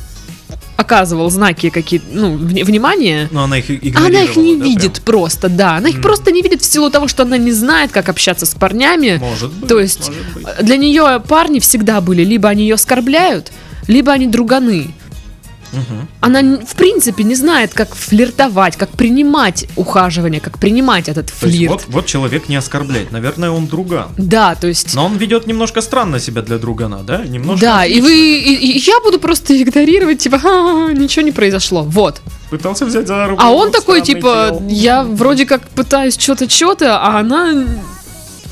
оказывал 0.77 1.29
знаки 1.29 1.69
какие-то, 1.69 2.05
ну, 2.11 2.35
вни- 2.35 2.63
внимания, 2.63 3.29
Но 3.31 3.43
она 3.45 3.57
их 3.57 3.69
она 3.95 4.21
их 4.21 4.35
не 4.35 4.57
да, 4.57 4.63
видит 4.65 5.01
просто, 5.03 5.47
да. 5.47 5.77
Она 5.77 5.87
их 5.89 5.95
Мгм. 5.95 6.03
просто 6.03 6.31
не 6.31 6.41
видит 6.41 6.61
в 6.61 6.65
силу 6.65 6.89
того, 6.89 7.07
что 7.07 7.23
она 7.23 7.37
не 7.37 7.51
знает, 7.53 7.91
как 7.91 8.09
общаться 8.09 8.45
с 8.45 8.53
парнями. 8.53 9.17
прям? 9.17 9.21
Может 9.21 9.51
быть. 9.53 9.69
То 9.69 9.79
есть 9.79 10.09
может 10.09 10.33
быть. 10.33 10.45
Для 10.65 10.75
нее 10.77 11.23
парни 11.27 11.59
всегда 11.59 12.01
были, 12.01 12.23
либо 12.23 12.49
они 12.49 12.63
ее 12.63 12.75
оскорбляют, 12.75 13.51
либо 13.87 14.11
они 14.11 14.27
друганы. 14.27 14.93
Она, 16.21 16.41
в 16.41 16.75
принципе, 16.75 17.23
не 17.23 17.35
знает, 17.35 17.73
как 17.73 17.95
флиртовать, 17.95 18.75
как 18.77 18.89
принимать 18.89 19.67
ухаживание, 19.75 20.41
как 20.41 20.57
принимать 20.59 21.09
этот 21.09 21.29
флирт. 21.29 21.71
вот, 21.71 21.85
вот 21.87 22.05
человек 22.05 22.49
не 22.49 22.55
оскорбляет. 22.55 23.11
Наверное, 23.11 23.51
он 23.51 23.67
друган. 23.67 24.09
Да, 24.17 24.55
то 24.55 24.67
есть... 24.67 24.95
Но 24.95 25.05
он 25.05 25.17
ведет 25.17 25.47
немножко 25.47 25.81
странно 25.81 26.19
себя 26.19 26.41
для 26.41 26.57
другана, 26.57 27.03
да? 27.03 27.23
Немножко. 27.25 27.65
Да, 27.65 27.85
и 27.85 28.01
вы, 28.01 28.39
и, 28.39 28.77
и 28.77 28.79
я 28.79 28.99
буду 29.01 29.19
просто 29.19 29.61
игнорировать, 29.61 30.19
типа, 30.19 30.39
«Ха, 30.39 30.93
ничего 30.93 31.25
не 31.25 31.31
произошло, 31.31 31.83
вот. 31.83 32.21
Пытался 32.49 32.85
взять 32.85 33.07
за 33.07 33.27
руку. 33.27 33.41
А 33.43 33.51
он 33.51 33.71
такой, 33.71 34.01
типа, 34.01 34.49
делал. 34.51 34.63
я 34.69 35.03
вроде 35.03 35.45
как 35.45 35.67
пытаюсь 35.69 36.17
что-то, 36.17 36.49
что-то, 36.49 36.99
а 36.99 37.19
она 37.19 37.65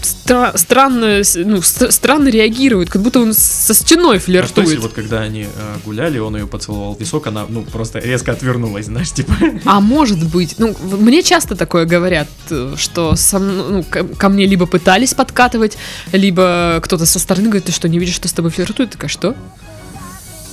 стра- 0.03 0.57
странно, 0.57 1.21
ну, 1.35 1.61
ст- 1.61 1.91
странно 1.91 2.29
реагирует, 2.29 2.89
как 2.89 3.01
будто 3.01 3.19
он 3.21 3.33
со 3.33 3.73
стеной 3.73 4.17
А 4.17 4.19
флиртует. 4.19 4.79
вот 4.79 4.93
когда 4.93 5.21
они 5.21 5.43
э, 5.43 5.47
гуляли, 5.85 6.19
он 6.19 6.35
ее 6.35 6.47
поцеловал 6.47 6.95
в 6.95 6.99
висок, 6.99 7.27
она, 7.27 7.45
ну, 7.49 7.63
просто 7.63 7.99
резко 7.99 8.31
отвернулась, 8.31 8.85
знаешь, 8.85 9.11
типа. 9.11 9.33
А 9.65 9.79
может 9.79 10.23
быть, 10.29 10.55
ну, 10.57 10.75
мне 10.83 11.23
часто 11.23 11.55
такое 11.55 11.85
говорят, 11.85 12.27
э, 12.49 12.75
что 12.77 13.15
со 13.15 13.39
ну, 13.39 13.83
ко, 13.83 14.03
ко 14.03 14.29
мне 14.29 14.45
либо 14.45 14.65
пытались 14.65 15.13
подкатывать, 15.13 15.77
либо 16.11 16.79
кто-то 16.83 17.05
со 17.05 17.19
стороны 17.19 17.47
говорит, 17.47 17.65
ты 17.65 17.71
что, 17.71 17.89
не 17.89 17.99
видишь, 17.99 18.15
что 18.15 18.27
с 18.27 18.33
тобой 18.33 18.51
флиртует? 18.51 18.91
Такая, 18.91 19.09
что? 19.09 19.35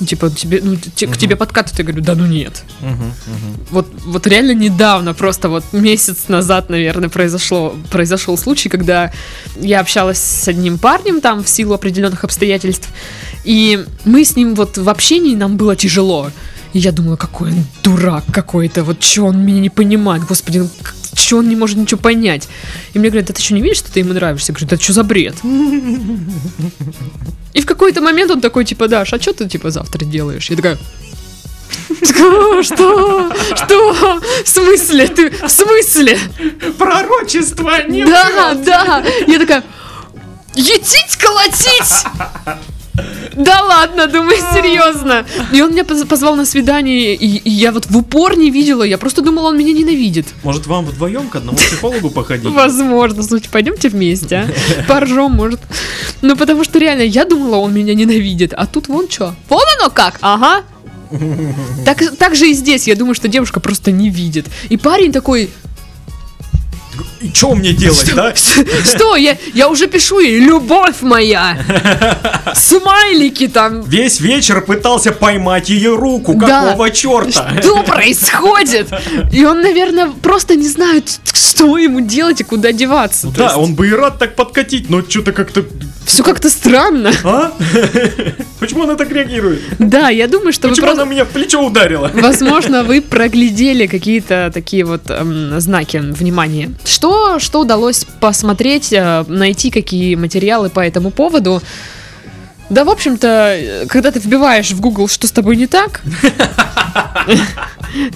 Ну, 0.00 0.06
Типа, 0.06 0.30
тебе, 0.30 0.60
ну, 0.62 0.76
те- 0.76 1.06
к 1.06 1.10
Мгм. 1.10 1.18
тебе 1.18 1.36
подкатывают, 1.36 1.78
я 1.78 1.84
говорю, 1.84 2.02
да 2.02 2.14
ну 2.14 2.26
нет. 2.26 2.62
Мгм, 2.80 2.94
мгм. 3.26 3.56
Вот, 3.70 3.86
вот 4.06 4.26
реально 4.26 4.54
недавно, 4.54 5.12
просто 5.14 5.48
вот 5.50 5.64
месяц 5.72 6.28
назад, 6.28 6.70
наверное, 6.70 7.08
произошло, 7.10 7.74
произошел 7.90 8.38
случай, 8.38 8.68
когда 8.70 9.12
я 9.60 9.80
общалась 9.80 10.18
с 10.18 10.48
одним 10.48 10.78
парнем 10.78 11.20
там 11.20 11.44
в 11.44 11.48
силу 11.48 11.74
определенных 11.74 12.24
обстоятельств, 12.24 12.88
и 13.44 13.84
мы 14.04 14.24
с 14.24 14.36
ним 14.36 14.54
вот 14.54 14.78
в 14.78 14.88
общении 14.88 15.34
нам 15.36 15.56
было 15.56 15.76
тяжело. 15.76 16.30
И 16.72 16.78
я 16.78 16.92
думала, 16.92 17.16
какой 17.16 17.50
он 17.50 17.64
дурак 17.82 18.24
какой-то, 18.32 18.84
вот 18.84 19.02
что 19.02 19.24
он 19.26 19.44
меня 19.44 19.60
не 19.60 19.70
понимает, 19.70 20.22
господи, 20.24 20.58
ну, 20.58 20.68
что 21.14 21.38
он 21.38 21.48
не 21.48 21.56
может 21.56 21.76
ничего 21.76 22.00
понять. 22.00 22.48
И 22.94 22.98
мне 22.98 23.08
говорят, 23.08 23.28
да 23.28 23.34
ты 23.34 23.42
что, 23.42 23.54
не 23.54 23.62
видишь, 23.62 23.78
что 23.78 23.92
ты 23.92 24.00
ему 24.00 24.12
нравишься? 24.12 24.52
Я 24.52 24.54
говорю, 24.54 24.68
да 24.70 24.76
что 24.82 24.92
за 24.92 25.04
бред? 25.04 25.36
И 27.52 27.60
в 27.60 27.66
какой-то 27.66 28.00
момент 28.00 28.30
он 28.30 28.40
такой, 28.40 28.64
типа, 28.64 28.86
Даш, 28.88 29.12
а 29.12 29.20
что 29.20 29.32
ты, 29.32 29.48
типа, 29.48 29.70
завтра 29.70 30.04
делаешь? 30.04 30.50
Я 30.50 30.56
такая, 30.56 30.78
«Что? 32.02 32.62
Что? 32.62 33.32
Что? 33.54 34.20
В 34.44 34.48
смысле? 34.48 35.08
Ты 35.08 35.30
в 35.30 35.48
смысле? 35.48 36.18
Пророчество 36.78 37.86
не 37.86 38.04
Да, 38.04 38.54
да. 38.54 39.04
Я 39.26 39.38
такая, 39.38 39.62
етить, 40.54 41.16
колотить! 41.18 42.04
Да 43.44 43.62
ладно, 43.62 44.06
думаю, 44.06 44.36
серьезно. 44.54 45.24
И 45.52 45.62
он 45.62 45.72
меня 45.72 45.84
поз- 45.84 46.04
позвал 46.06 46.36
на 46.36 46.44
свидание, 46.44 47.14
и, 47.14 47.26
и 47.38 47.50
я 47.50 47.72
вот 47.72 47.86
в 47.86 47.96
упор 47.96 48.36
не 48.36 48.50
видела, 48.50 48.82
я 48.82 48.98
просто 48.98 49.22
думала, 49.22 49.48
он 49.48 49.58
меня 49.58 49.72
ненавидит. 49.72 50.26
Может, 50.42 50.66
вам 50.66 50.84
вдвоем 50.86 51.28
к 51.28 51.36
одному 51.36 51.56
психологу 51.56 52.10
походить? 52.10 52.52
Возможно, 52.52 53.22
слушай, 53.22 53.48
пойдемте 53.50 53.88
вместе, 53.88 54.36
а? 54.36 54.84
Поржем, 54.88 55.32
может. 55.32 55.60
Ну, 56.22 56.36
потому 56.36 56.64
что 56.64 56.78
реально, 56.78 57.02
я 57.02 57.24
думала, 57.24 57.56
он 57.56 57.72
меня 57.72 57.94
ненавидит, 57.94 58.52
а 58.56 58.66
тут 58.66 58.88
вон 58.88 59.08
что. 59.08 59.34
Вон 59.48 59.62
оно 59.80 59.90
как, 59.90 60.18
ага. 60.20 60.62
Так, 61.84 62.16
так 62.18 62.36
же 62.36 62.48
и 62.50 62.52
здесь, 62.54 62.86
я 62.86 62.94
думаю, 62.94 63.14
что 63.14 63.26
девушка 63.28 63.58
просто 63.60 63.90
не 63.90 64.10
видит. 64.10 64.46
И 64.68 64.76
парень 64.76 65.12
такой, 65.12 65.50
И 67.20 67.30
что 67.34 67.54
мне 67.54 67.72
делать, 67.72 68.12
да? 68.14 68.34
что, 68.34 69.16
я, 69.16 69.36
я 69.54 69.68
уже 69.68 69.86
пишу 69.86 70.20
ей, 70.20 70.40
любовь 70.40 71.02
моя. 71.02 71.58
Смайлики 72.54 73.48
там. 73.48 73.82
Весь 73.82 74.20
вечер 74.20 74.62
пытался 74.62 75.12
поймать 75.12 75.68
ее 75.68 75.96
руку. 75.96 76.34
Да. 76.34 76.66
Какого 76.66 76.90
черта? 76.90 77.50
Что 77.60 77.82
происходит? 77.82 78.88
И 79.32 79.44
он, 79.44 79.60
наверное, 79.60 80.10
просто 80.22 80.56
не 80.56 80.68
знает, 80.68 81.20
что 81.24 81.76
ему 81.76 82.00
делать 82.00 82.40
и 82.40 82.44
куда 82.44 82.72
деваться. 82.72 83.26
Ну 83.26 83.32
да, 83.36 83.44
есть 83.44 83.56
он 83.56 83.74
бы 83.74 83.88
и 83.88 83.92
рад 83.92 84.18
так 84.18 84.34
подкатить, 84.34 84.88
но 84.88 85.02
что-то 85.02 85.32
как-то... 85.32 85.64
Все 86.06 86.22
как-то 86.22 86.48
странно. 86.48 87.12
А? 87.22 87.52
Почему 88.58 88.84
она 88.84 88.96
так 88.96 89.10
реагирует? 89.12 89.62
Да, 89.78 90.08
я 90.08 90.26
думаю, 90.26 90.52
что 90.52 90.68
вы 90.68 90.72
Почему 90.72 90.86
просто... 90.86 91.02
она 91.02 91.10
меня 91.10 91.24
в 91.24 91.28
плечо 91.28 91.60
ударила? 91.60 92.10
Возможно, 92.14 92.82
вы 92.82 93.00
проглядели 93.02 93.86
какие-то 93.86 94.50
такие 94.52 94.84
вот 94.84 95.02
эм, 95.10 95.60
знаки 95.60 95.98
внимания 95.98 96.70
что, 96.84 97.09
что 97.38 97.60
удалось 97.60 98.06
посмотреть, 98.20 98.92
э, 98.92 99.24
найти 99.28 99.70
какие 99.70 100.14
материалы 100.14 100.70
по 100.70 100.80
этому 100.80 101.10
поводу? 101.10 101.62
Да, 102.70 102.84
в 102.84 102.90
общем-то, 102.90 103.86
когда 103.88 104.12
ты 104.12 104.20
вбиваешь 104.20 104.70
в 104.70 104.80
Google, 104.80 105.08
что 105.08 105.26
с 105.26 105.32
тобой 105.32 105.56
не 105.56 105.66
так, 105.66 106.02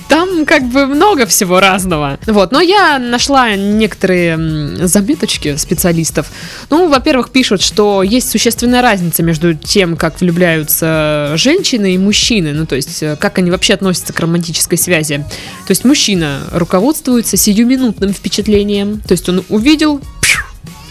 там 0.09 0.47
как 0.47 0.63
бы 0.65 0.87
много 0.87 1.27
всего 1.27 1.59
разного. 1.59 2.19
Вот, 2.27 2.53
но 2.53 2.61
я 2.61 3.01
нашла 3.01 3.57
некоторые 3.57 4.87
заметочки 4.87 5.57
специалистов. 5.57 6.31
Ну, 6.71 6.89
во-первых, 6.89 7.31
пишут, 7.31 7.63
что 7.63 8.05
есть 8.05 8.31
существенная 8.31 8.81
разница 8.81 9.25
между 9.25 9.55
тем, 9.55 9.97
как 9.97 10.21
влюбляются 10.21 11.33
женщины 11.35 11.95
и 11.95 11.99
мужчины. 11.99 12.53
Ну, 12.53 12.67
то 12.67 12.77
есть, 12.77 13.03
э, 13.03 13.17
как 13.17 13.39
они 13.39 13.51
вообще 13.51 13.75
относятся 13.75 14.13
к 14.13 14.21
романтической 14.21 14.79
связи. 14.79 15.25
То 15.67 15.71
есть, 15.71 15.85
мужчина 15.85 16.43
руководствуется 16.53 17.37
сиюминутным 17.37 18.13
впечатлением. 18.13 19.01
То 19.01 19.13
есть, 19.13 19.29
он 19.29 19.45
увидел, 19.49 20.01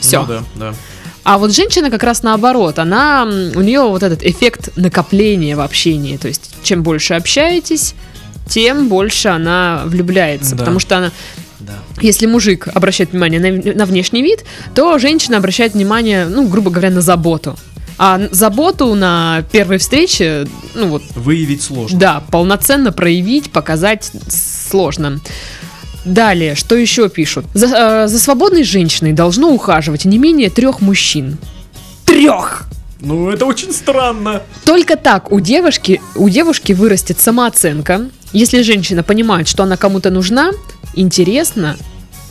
все. 0.01 0.21
Ну 0.21 0.27
да, 0.27 0.43
да. 0.55 0.73
А 1.23 1.37
вот 1.37 1.53
женщина 1.53 1.89
как 1.89 2.03
раз 2.03 2.21
наоборот, 2.23 2.79
она, 2.79 3.23
у 3.23 3.61
нее 3.61 3.81
вот 3.81 4.03
этот 4.03 4.23
эффект 4.23 4.71
накопления 4.75 5.55
в 5.55 5.61
общении, 5.61 6.17
то 6.17 6.27
есть 6.27 6.49
чем 6.63 6.83
больше 6.83 7.13
общаетесь, 7.13 7.95
тем 8.47 8.89
больше 8.89 9.29
она 9.29 9.83
влюбляется, 9.85 10.51
Да. 10.51 10.57
потому 10.57 10.79
что 10.79 10.97
она, 10.97 11.11
Да. 11.59 11.73
если 12.01 12.25
мужик 12.25 12.67
обращает 12.73 13.11
внимание 13.11 13.39
на, 13.39 13.73
на 13.73 13.85
внешний 13.85 14.21
вид, 14.21 14.43
то 14.75 14.97
женщина 14.99 15.37
обращает 15.37 15.73
внимание, 15.75 16.25
ну, 16.27 16.45
грубо 16.47 16.69
говоря, 16.71 16.89
на 16.89 17.01
заботу. 17.01 17.57
А 17.97 18.19
заботу 18.31 18.93
на 18.95 19.43
первой 19.51 19.77
встрече, 19.77 20.47
ну 20.75 20.87
вот, 20.87 21.03
Выявить 21.15 21.61
сложно. 21.61 21.97
да, 21.99 22.23
полноценно 22.31 22.91
проявить, 22.91 23.51
показать 23.51 24.11
сложно. 24.27 25.21
Далее, 26.05 26.55
что 26.55 26.75
еще 26.75 27.09
пишут? 27.09 27.45
За, 27.53 27.67
э, 27.67 28.07
за 28.07 28.19
свободной 28.19 28.63
женщиной 28.63 29.13
должно 29.13 29.51
ухаживать 29.51 30.05
не 30.05 30.17
менее 30.17 30.49
трех 30.49 30.81
мужчин. 30.81 31.37
Трех! 32.05 32.65
Ну, 32.99 33.29
это 33.29 33.45
очень 33.45 33.73
странно. 33.73 34.41
Только 34.65 34.95
так 34.95 35.31
у 35.31 35.39
девушки, 35.39 36.01
у 36.15 36.29
девушки 36.29 36.71
вырастет 36.73 37.19
самооценка. 37.19 38.09
Если 38.31 38.61
женщина 38.61 39.03
понимает, 39.03 39.47
что 39.47 39.63
она 39.63 39.75
кому-то 39.75 40.09
нужна, 40.09 40.51
интересна, 40.93 41.77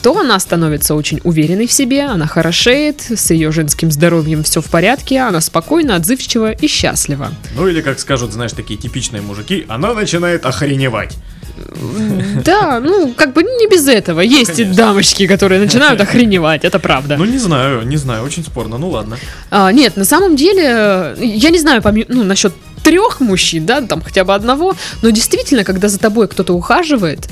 то 0.03 0.19
она 0.19 0.39
становится 0.41 0.95
очень 0.95 1.21
уверенной 1.25 1.67
в 1.67 1.73
себе, 1.73 2.05
она 2.05 2.27
хорошеет, 2.27 3.03
с 3.03 3.31
ее 3.31 3.53
женским 3.53 3.91
здоровьем 3.93 4.43
все 4.43 4.61
в 4.61 4.67
порядке, 4.67 5.21
она 5.21 5.41
спокойна, 5.41 5.95
отзывчива 5.95 6.53
и 6.53 6.67
счастлива. 6.67 7.31
Ну, 7.55 7.69
или, 7.69 7.83
как 7.83 8.01
скажут, 8.01 8.33
знаешь, 8.33 8.53
такие 8.53 8.79
типичные 8.79 9.23
мужики, 9.23 9.65
она 9.69 9.95
начинает 9.95 10.45
охреневать. 10.45 11.17
Да, 12.45 12.81
ну, 12.81 13.13
как 13.15 13.33
бы 13.33 13.43
не 13.43 13.69
без 13.69 13.87
этого. 13.89 14.21
Есть 14.21 14.59
и 14.59 14.63
Конечно. 14.65 14.75
дамочки, 14.75 15.27
которые 15.27 15.61
начинают 15.61 16.01
охреневать, 16.07 16.65
это 16.65 16.79
правда. 16.79 17.17
Ну, 17.17 17.25
не 17.25 17.39
знаю, 17.39 17.83
не 17.87 17.97
знаю, 17.97 18.25
очень 18.25 18.45
спорно, 18.45 18.79
ну 18.79 18.91
ладно. 18.91 19.17
А, 19.51 19.71
нет, 19.73 19.97
на 19.97 20.05
самом 20.05 20.37
деле, 20.37 21.15
я 21.19 21.51
не 21.51 21.59
знаю, 21.59 21.83
поме- 21.83 22.07
ну, 22.09 22.25
насчет 22.25 22.53
трех 22.83 23.21
мужчин, 23.21 23.65
да, 23.67 23.81
там 23.81 24.03
хотя 24.03 24.25
бы 24.25 24.35
одного, 24.35 24.75
но 25.03 25.11
действительно, 25.11 25.65
когда 25.65 25.89
за 25.89 25.99
тобой 25.99 26.27
кто-то 26.29 26.53
ухаживает, 26.53 27.29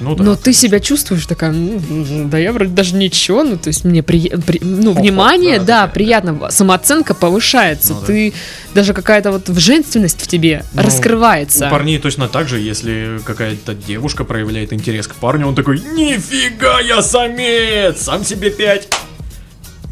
Ну 0.00 0.14
да. 0.14 0.22
но 0.22 0.36
ты 0.36 0.52
себя 0.52 0.78
чувствуешь 0.78 1.26
такая, 1.26 1.50
«Ну, 1.50 2.28
да 2.28 2.38
я 2.38 2.52
вроде 2.52 2.70
даже 2.70 2.94
ничего, 2.94 3.42
ну, 3.42 3.56
то 3.56 3.68
есть 3.68 3.84
мне 3.84 4.02
при, 4.02 4.28
при- 4.28 4.60
ну, 4.62 4.92
внимание, 4.92 5.58
да, 5.58 5.64
да, 5.64 5.86
да, 5.86 5.92
приятно, 5.92 6.50
самооценка 6.50 7.14
повышается, 7.14 7.94
Ну 7.94 8.00
да. 8.00 8.06
ты 8.06 8.32
даже 8.74 8.94
какая-то 8.94 9.32
вот 9.32 9.48
в 9.48 9.58
женственность 9.58 10.22
в 10.22 10.26
тебе 10.28 10.62
Ну, 10.72 10.82
раскрывается. 10.82 11.66
У 11.66 11.70
парней 11.70 11.98
точно 11.98 12.28
так 12.28 12.48
же, 12.48 12.60
если 12.60 13.20
какая-то 13.24 13.74
девушка 13.74 14.22
проявляет 14.24 14.72
интерес 14.72 15.08
к 15.08 15.14
парню, 15.16 15.48
он 15.48 15.54
такой, 15.56 15.80
нифига, 15.80 16.80
я 16.80 17.02
самец, 17.02 18.00
сам 18.02 18.24
себе 18.24 18.50
пять. 18.50 18.88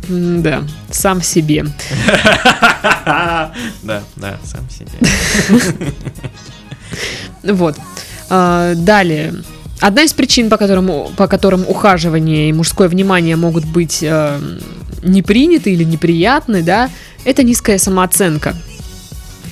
Да, 0.08 0.62
сам 0.92 1.20
себе. 1.20 1.66
Да, 3.82 4.02
да, 4.16 4.38
сам 4.44 4.68
себе. 4.70 4.90
Вот. 7.42 7.76
А, 8.28 8.74
Далее. 8.74 9.34
Одна 9.80 10.02
из 10.02 10.12
причин, 10.12 10.48
по 10.48 10.56
которым, 10.56 11.14
по 11.16 11.28
которым 11.28 11.64
ухаживание 11.68 12.48
и 12.48 12.52
мужское 12.52 12.88
внимание 12.88 13.36
могут 13.36 13.64
быть 13.66 14.02
э, 14.02 14.40
не 15.02 15.20
или 15.20 15.84
неприятны, 15.84 16.62
да, 16.62 16.90
это 17.24 17.42
низкая 17.42 17.78
самооценка. 17.78 18.54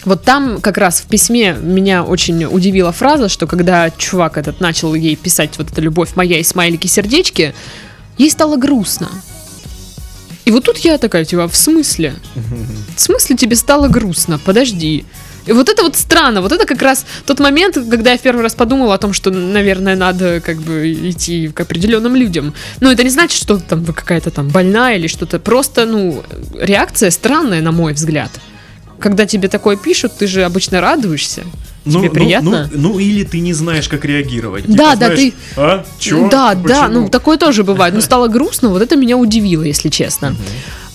Вот 0.04 0.22
там 0.22 0.60
как 0.60 0.78
раз 0.78 1.00
в 1.00 1.06
письме 1.06 1.56
меня 1.60 2.04
очень 2.04 2.44
удивила 2.44 2.92
фраза, 2.92 3.28
что 3.28 3.46
когда 3.46 3.90
чувак 3.90 4.36
этот 4.36 4.60
начал 4.60 4.94
ей 4.94 5.16
писать 5.16 5.56
вот 5.58 5.70
эта 5.70 5.80
любовь 5.80 6.14
моя 6.14 6.38
и 6.38 6.42
смайлики 6.42 6.86
сердечки, 6.86 7.54
ей 8.18 8.30
стало 8.30 8.56
грустно. 8.56 9.08
И 10.44 10.50
вот 10.50 10.64
тут 10.64 10.76
я 10.78 10.98
такая, 10.98 11.24
типа, 11.24 11.48
в 11.48 11.56
смысле? 11.56 12.14
В 12.96 13.00
смысле 13.00 13.36
тебе 13.36 13.56
стало 13.56 13.88
грустно? 13.88 14.38
Подожди. 14.38 15.06
И 15.46 15.52
вот 15.52 15.68
это 15.68 15.82
вот 15.82 15.96
странно, 15.96 16.40
вот 16.40 16.52
это 16.52 16.66
как 16.66 16.80
раз 16.82 17.04
тот 17.26 17.38
момент, 17.38 17.74
когда 17.90 18.12
я 18.12 18.18
в 18.18 18.20
первый 18.20 18.42
раз 18.42 18.54
подумала 18.54 18.94
о 18.94 18.98
том, 18.98 19.12
что, 19.12 19.30
наверное, 19.30 19.96
надо 19.96 20.40
как 20.40 20.56
бы 20.58 20.92
идти 20.92 21.48
к 21.48 21.60
определенным 21.60 22.16
людям. 22.16 22.54
Но 22.80 22.90
это 22.90 23.02
не 23.02 23.10
значит, 23.10 23.40
что 23.40 23.58
там 23.58 23.84
вы 23.84 23.92
какая-то 23.92 24.30
там 24.30 24.48
больная 24.48 24.96
или 24.96 25.06
что-то. 25.06 25.38
Просто, 25.38 25.84
ну, 25.84 26.22
реакция 26.58 27.10
странная, 27.10 27.60
на 27.60 27.72
мой 27.72 27.92
взгляд. 27.92 28.30
Когда 29.04 29.26
тебе 29.26 29.48
такое 29.48 29.76
пишут, 29.76 30.12
ты 30.18 30.26
же 30.26 30.44
обычно 30.44 30.80
радуешься. 30.80 31.42
Тебе 31.84 32.08
приятно? 32.08 32.70
Ну, 32.72 32.92
ну, 32.92 32.98
или 32.98 33.22
ты 33.22 33.40
не 33.40 33.52
знаешь, 33.52 33.86
как 33.86 34.06
реагировать. 34.06 34.64
Да, 34.66 34.72
Типа, 34.72 34.78
да, 34.78 34.96
знаешь, 34.96 35.18
ты- 35.18 35.34
А? 35.58 35.84
Чё? 35.98 36.30
Да, 36.30 36.54
да, 36.54 36.84
Почему?» 36.84 37.02
ну 37.02 37.08
такое 37.10 37.36
тоже 37.36 37.64
бывает. 37.64 37.92
Но 37.92 38.00
стало 38.00 38.28
грустно, 38.28 38.70
вот 38.70 38.80
это 38.80 38.96
меня 38.96 39.18
удивило, 39.18 39.62
если 39.62 39.90
честно. 39.90 40.34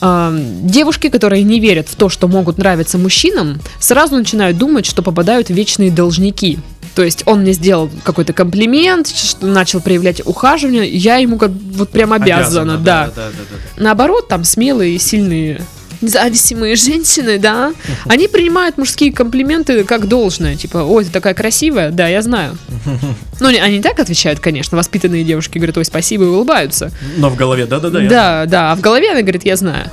Девушки, 0.02 1.10
которые 1.10 1.44
не 1.44 1.60
верят 1.60 1.88
в 1.88 1.96
то, 1.96 2.10
что 2.10 2.28
могут 2.28 2.58
нравиться 2.58 2.98
мужчинам, 2.98 3.62
сразу 3.80 4.16
начинают 4.16 4.58
думать, 4.58 4.88
что 4.88 5.04
попадают 5.04 5.52
вечные 5.52 5.92
должники. 5.92 6.58
То 6.96 7.04
есть 7.04 7.22
он 7.28 7.42
мне 7.42 7.54
сделал 7.54 7.92
какой-то 8.04 8.34
комплимент, 8.34 9.14
начал 9.42 9.82
проявлять 9.82 10.26
ухаживание, 10.26 10.88
я 10.90 11.18
ему 11.18 11.38
как 11.38 11.52
вот 11.52 11.92
прям 11.92 12.12
обязана, 12.14 12.78
да. 12.78 13.06
да, 13.06 13.12
да, 13.16 13.28
да, 13.28 13.44
да. 13.52 13.84
Наоборот, 13.84 14.28
там 14.28 14.44
смелые, 14.44 14.98
сильные, 14.98 15.62
независимые 16.02 16.76
женщины, 16.76 17.38
да, 17.38 17.74
они 18.06 18.28
принимают 18.28 18.78
мужские 18.78 19.12
комплименты 19.12 19.84
как 19.84 20.08
должное. 20.08 20.56
Типа, 20.56 20.78
ой, 20.80 21.06
ты 21.06 21.12
такая 21.12 21.34
красивая, 21.34 21.92
да, 21.92 22.08
я 22.08 22.22
знаю. 22.22 22.58
Ну, 23.42 23.48
они 23.48 23.78
не 23.78 23.82
так 23.82 23.98
отвечают, 24.00 24.42
конечно. 24.42 24.78
Воспитанные 24.78 25.24
девушки 25.24 25.60
говорят, 25.60 25.78
ой, 25.78 25.86
спасибо, 25.86 26.26
и 26.26 26.28
улыбаются. 26.28 26.92
Но 27.16 27.30
в 27.30 27.38
голове, 27.38 27.68
да, 27.68 27.80
да, 27.80 27.90
да. 27.90 28.02
я 28.02 28.10
Да, 28.10 28.46
да, 28.46 28.72
а 28.74 28.76
в 28.76 28.82
голове 28.82 29.12
она 29.12 29.22
говорит, 29.22 29.46
я 29.46 29.56
знаю. 29.56 29.90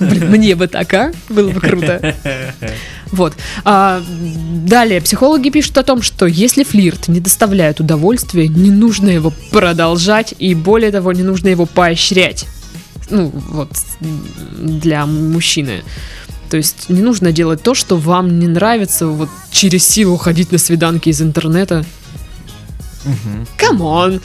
Блин, 0.00 0.28
мне 0.28 0.56
бы 0.56 0.66
так, 0.66 0.92
а? 0.94 1.12
Было 1.28 1.50
бы 1.50 1.60
круто. 1.60 2.14
Вот. 3.10 3.32
А, 3.64 4.02
далее, 4.66 5.00
психологи 5.00 5.48
пишут 5.48 5.78
о 5.78 5.82
том, 5.82 6.02
что 6.02 6.26
если 6.26 6.62
флирт 6.62 7.08
не 7.08 7.20
доставляет 7.20 7.80
удовольствия, 7.80 8.48
не 8.48 8.70
нужно 8.70 9.08
его 9.08 9.32
продолжать, 9.50 10.34
и 10.38 10.54
более 10.54 10.90
того, 10.90 11.12
не 11.12 11.22
нужно 11.22 11.48
его 11.48 11.64
поощрять. 11.64 12.46
Ну, 13.10 13.30
вот, 13.34 13.70
для 14.60 15.06
мужчины. 15.06 15.82
То 16.50 16.56
есть 16.56 16.88
не 16.88 17.02
нужно 17.02 17.32
делать 17.32 17.62
то, 17.62 17.74
что 17.74 17.96
вам 17.96 18.38
не 18.38 18.46
нравится, 18.46 19.06
вот 19.06 19.28
через 19.50 19.86
силу 19.86 20.16
ходить 20.16 20.52
на 20.52 20.58
свиданки 20.58 21.08
из 21.10 21.20
интернета. 21.20 21.84
Come 23.56 23.93
on. 23.93 24.20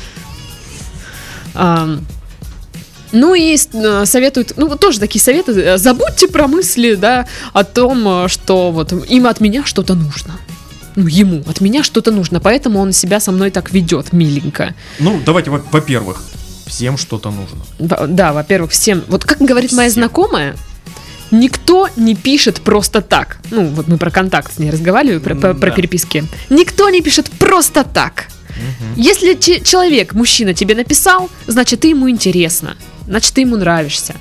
Ам, 1.54 2.06
ну 3.12 3.36
и 3.36 3.56
э, 3.56 4.06
советуют, 4.06 4.54
ну 4.58 4.76
тоже 4.76 5.00
такие 5.00 5.22
советы, 5.22 5.78
забудьте 5.78 6.28
про 6.28 6.48
мысли, 6.48 6.96
да, 6.96 7.28
о 7.54 7.64
том, 7.64 8.26
э, 8.26 8.28
что 8.28 8.72
вот 8.72 8.92
им 8.92 9.28
от 9.28 9.40
меня 9.40 9.64
что-то 9.66 9.94
нужно. 9.94 10.34
Ну, 10.96 11.08
ему 11.08 11.44
от 11.48 11.62
меня 11.62 11.84
что-то 11.84 12.12
нужно, 12.12 12.40
поэтому 12.40 12.80
он 12.80 12.92
себя 12.92 13.20
со 13.20 13.32
мной 13.32 13.52
так 13.52 13.72
ведет, 13.72 14.14
миленько. 14.14 14.74
Ну, 15.00 15.22
давайте, 15.26 15.52
во- 15.52 15.64
во-первых, 15.72 16.24
всем 16.74 16.98
что-то 16.98 17.30
нужно. 17.32 17.60
Во- 17.80 18.08
Да, 18.08 18.34
во-первых, 18.34 18.72
всем, 18.72 19.04
вот 19.08 19.24
как 19.26 19.40
говорит 19.40 19.72
моя 19.74 19.90
Всем. 19.90 20.02
знакомая, 20.04 20.56
никто 21.32 21.88
не 21.96 22.16
пишет 22.16 22.62
просто 22.62 23.02
так. 23.02 23.38
Ну, 23.52 23.68
вот 23.68 23.88
мы 23.88 23.98
про 23.98 24.10
контакт 24.12 24.54
с 24.56 24.60
ней 24.60 24.72
разговаривали, 24.72 25.20
про, 25.20 25.36
про- 25.36 25.54
про 25.54 25.70
Да. 25.70 25.76
переписки. 25.76 26.26
Никто 26.50 26.90
не 26.90 27.02
пишет 27.02 27.30
просто 27.32 27.84
так. 27.84 28.26
Мгм. 28.50 28.94
Если 29.02 29.34
че- 29.36 29.62
человек, 29.62 30.14
мужчина, 30.14 30.54
тебе 30.54 30.76
написал, 30.76 31.30
значит, 31.48 31.82
ты 31.82 31.90
ему 31.90 32.10
интересно. 32.10 32.76
Значит, 33.08 33.34
ты 33.34 33.42
ему 33.42 33.58
нравишься. 33.58 34.16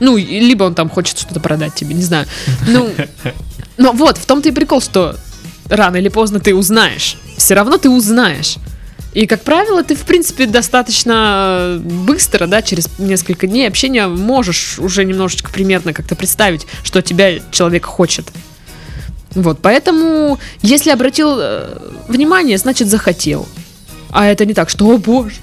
Ну, 0.00 0.16
либо 0.16 0.64
он 0.64 0.74
там 0.74 0.88
хочет 0.88 1.18
что-то 1.18 1.40
продать 1.40 1.74
тебе, 1.74 1.94
не 1.94 2.02
знаю. 2.02 2.26
Ну, 2.68 2.88
но 3.78 3.92
вот, 3.92 4.18
в 4.18 4.26
том-то 4.26 4.48
и 4.48 4.52
прикол, 4.52 4.80
что 4.80 5.16
рано 5.68 5.96
или 5.96 6.08
поздно 6.08 6.38
ты 6.40 6.54
узнаешь. 6.54 7.16
Все 7.36 7.54
равно 7.54 7.78
ты 7.78 7.88
узнаешь. 7.90 8.56
И, 9.12 9.26
как 9.26 9.42
правило, 9.42 9.82
ты, 9.82 9.96
в 9.96 10.02
принципе, 10.02 10.46
достаточно 10.46 11.80
быстро, 11.82 12.46
да, 12.46 12.62
через 12.62 12.88
несколько 12.98 13.48
дней 13.48 13.66
общения 13.66 14.06
можешь 14.06 14.78
уже 14.78 15.04
немножечко 15.04 15.50
примерно 15.50 15.92
как-то 15.92 16.14
представить, 16.14 16.66
что 16.84 17.02
тебя 17.02 17.40
человек 17.50 17.86
хочет. 17.86 18.26
Вот, 19.34 19.58
поэтому, 19.60 20.38
если 20.62 20.90
обратил 20.90 21.38
э, 21.38 21.78
внимание, 22.08 22.56
значит 22.58 22.88
захотел. 22.88 23.48
А 24.10 24.26
это 24.26 24.44
не 24.44 24.54
так, 24.54 24.68
что, 24.70 24.86
о 24.86 24.98
боже, 24.98 25.36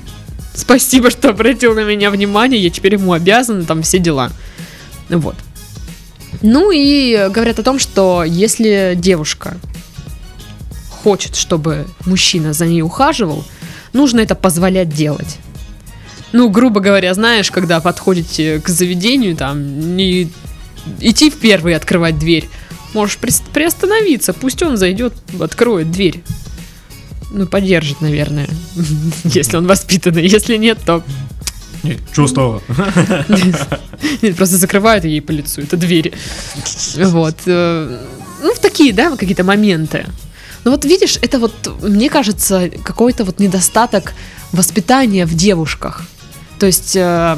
спасибо, 0.56 1.10
что 1.10 1.30
обратил 1.30 1.74
на 1.74 1.84
меня 1.84 2.10
внимание, 2.10 2.62
я 2.62 2.70
теперь 2.70 2.94
ему 2.94 3.14
обязан, 3.14 3.66
там 3.66 3.84
все 3.84 4.00
дела. 4.00 4.32
Вот. 5.10 5.36
Ну 6.42 6.72
и 6.72 7.30
говорят 7.30 7.60
о 7.60 7.64
том, 7.64 7.80
что 7.80 8.24
если 8.26 8.94
девушка 8.96 9.58
хочет, 11.08 11.38
чтобы 11.38 11.88
мужчина 12.06 12.52
за 12.52 12.66
ней 12.66 12.82
ухаживал, 12.82 13.46
нужно 13.94 14.20
это 14.20 14.36
позволять 14.36 14.90
делать. 14.90 15.38
Ну, 16.34 16.50
грубо 16.50 16.82
говоря, 16.82 17.14
знаешь, 17.14 17.50
когда 17.50 17.80
подходите 17.80 18.60
к 18.60 18.68
заведению, 18.68 19.38
там, 19.38 19.96
не 19.96 20.30
идти 21.00 21.30
в 21.30 21.36
первый 21.36 21.76
открывать 21.76 22.20
дверь, 22.20 22.50
можешь 22.94 23.16
при- 23.20 23.32
приостановиться, 23.54 24.34
пусть 24.34 24.62
он 24.64 24.76
зайдет, 24.76 25.14
откроет 25.40 25.90
дверь. 25.92 26.22
Ну, 27.32 27.48
поддержит, 27.48 28.02
наверное, 28.02 28.50
если 29.24 29.56
он 29.56 29.66
воспитанный. 29.66 30.28
Если 30.28 30.58
нет, 30.58 30.78
то 30.86 31.06
Не, 31.84 31.98
чувствовал. 32.14 32.62
нет, 34.22 34.36
просто 34.36 34.58
закрывают 34.58 35.06
ей 35.06 35.22
по 35.22 35.32
лицу, 35.32 35.62
это 35.62 35.78
двери. 35.78 36.12
Вот. 36.98 37.38
э, 37.46 37.98
Ну, 38.44 38.54
в 38.54 38.60
такие, 38.60 38.92
да, 38.92 39.16
какие-то 39.16 39.46
моменты. 39.46 40.06
Ну 40.68 40.72
вот 40.72 40.84
видишь, 40.84 41.18
это 41.22 41.40
вот, 41.40 41.54
мне 41.82 42.10
кажется, 42.10 42.70
какой-то 42.84 43.24
вот 43.24 43.40
недостаток 43.40 44.12
воспитания 44.52 45.26
в 45.26 45.34
девушках. 45.34 46.02
То 46.60 46.66
есть 46.66 46.94
э, 46.94 47.38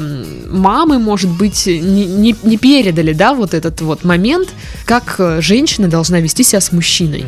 мамы, 0.50 0.98
может 0.98 1.30
быть, 1.30 1.64
не, 1.66 2.06
не- 2.06 2.34
не 2.42 2.58
передали, 2.58 3.12
да, 3.12 3.34
вот 3.34 3.54
этот 3.54 3.82
вот 3.82 4.02
момент, 4.02 4.48
как 4.84 5.14
э, 5.20 5.40
женщина 5.40 5.86
должна 5.86 6.18
вести 6.18 6.42
себя 6.42 6.60
с 6.60 6.72
мужчиной. 6.72 7.24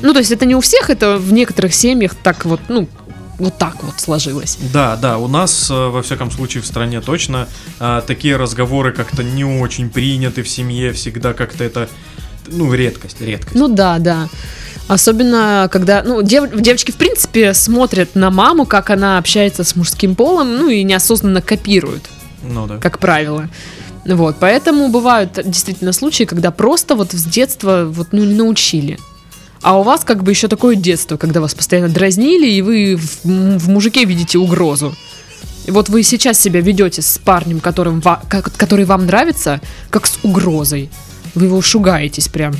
Ну, 0.00 0.14
то 0.14 0.20
есть 0.20 0.30
это 0.30 0.46
не 0.46 0.54
у 0.56 0.60
всех, 0.60 0.88
это 0.88 1.18
в 1.18 1.34
некоторых 1.34 1.74
семьях 1.74 2.14
так 2.14 2.46
вот, 2.46 2.60
ну, 2.70 2.88
вот 3.38 3.58
так 3.58 3.76
вот 3.84 4.00
сложилось. 4.00 4.56
Да, 4.72 4.96
да, 4.96 5.18
у 5.18 5.28
нас, 5.28 5.70
э, 5.70 5.74
во 5.74 6.00
всяком 6.00 6.30
случае, 6.30 6.62
в 6.62 6.66
стране 6.66 7.02
точно 7.02 7.46
э, 7.78 8.00
такие 8.06 8.36
разговоры 8.36 8.92
как-то 8.92 9.22
не 9.22 9.44
очень 9.44 9.90
приняты 9.90 10.42
в 10.44 10.48
семье, 10.48 10.94
всегда 10.94 11.34
как-то 11.34 11.62
это, 11.62 11.90
ну, 12.46 12.72
редкость, 12.72 13.20
редкость. 13.20 13.54
Ну 13.54 13.68
да, 13.68 13.98
да. 13.98 14.30
Особенно, 14.88 15.68
когда, 15.72 16.02
ну, 16.02 16.22
дев- 16.22 16.60
девочки, 16.60 16.90
в 16.90 16.96
принципе, 16.96 17.54
смотрят 17.54 18.14
на 18.14 18.30
маму, 18.30 18.66
как 18.66 18.90
она 18.90 19.18
общается 19.18 19.64
с 19.64 19.76
мужским 19.76 20.14
полом, 20.14 20.56
ну, 20.56 20.68
и 20.68 20.82
неосознанно 20.82 21.40
копируют, 21.40 22.04
Ну 22.42 22.66
да. 22.66 22.78
как 22.78 22.98
правило. 22.98 23.48
Вот, 24.04 24.36
поэтому 24.40 24.88
бывают 24.88 25.38
действительно 25.44 25.92
случаи, 25.92 26.24
когда 26.24 26.50
просто 26.50 26.94
вот 26.96 27.12
с 27.12 27.24
детства 27.24 27.84
вот, 27.88 28.08
ну, 28.12 28.24
не 28.24 28.34
научили. 28.34 28.98
А 29.62 29.78
у 29.78 29.84
вас 29.84 30.02
как 30.04 30.24
бы 30.24 30.32
еще 30.32 30.48
такое 30.48 30.74
детство, 30.74 31.16
когда 31.16 31.40
вас 31.40 31.54
постоянно 31.54 31.88
дразнили, 31.88 32.48
и 32.50 32.62
вы 32.62 32.96
в, 32.96 33.24
в 33.24 33.68
мужике 33.68 34.04
видите 34.04 34.38
угрозу. 34.38 34.92
И 35.66 35.70
вот 35.70 35.88
вы 35.88 36.02
сейчас 36.02 36.40
себя 36.40 36.60
ведете 36.60 37.00
с 37.00 37.18
парнем, 37.18 37.60
которым 37.60 38.02
который 38.28 38.84
вам 38.84 39.06
нравится, 39.06 39.60
как 39.90 40.08
с 40.08 40.18
угрозой. 40.24 40.90
Вы 41.36 41.46
его 41.46 41.62
шугаетесь 41.62 42.26
прям. 42.26 42.54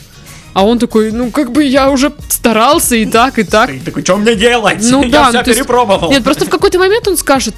А 0.55 0.65
он 0.67 0.79
такой, 0.79 1.13
ну 1.13 1.31
как 1.31 1.53
бы 1.53 1.65
я 1.65 1.91
уже 1.91 2.13
старался 2.29 2.97
и 2.97 3.07
так, 3.07 3.39
и 3.39 3.45
так. 3.45 3.71
Ты 3.71 3.81
такой, 3.81 4.03
что 4.03 4.17
мне 4.17 4.35
делать? 4.35 4.79
Ну 4.83 5.03
Я 5.05 5.11
да, 5.11 5.29
вся 5.29 5.43
ну, 5.43 5.47
есть- 5.47 5.59
перепробовал. 5.59 6.11
Нет, 6.11 6.25
просто 6.25 6.45
в 6.45 6.49
какой-то 6.49 6.79
момент 6.79 7.09
он 7.09 7.17
скажет, 7.17 7.55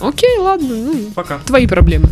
окей, 0.00 0.38
ладно, 0.38 0.74
ну, 0.74 0.94
Пока. 1.14 1.38
твои 1.38 1.66
проблемы. 1.66 2.08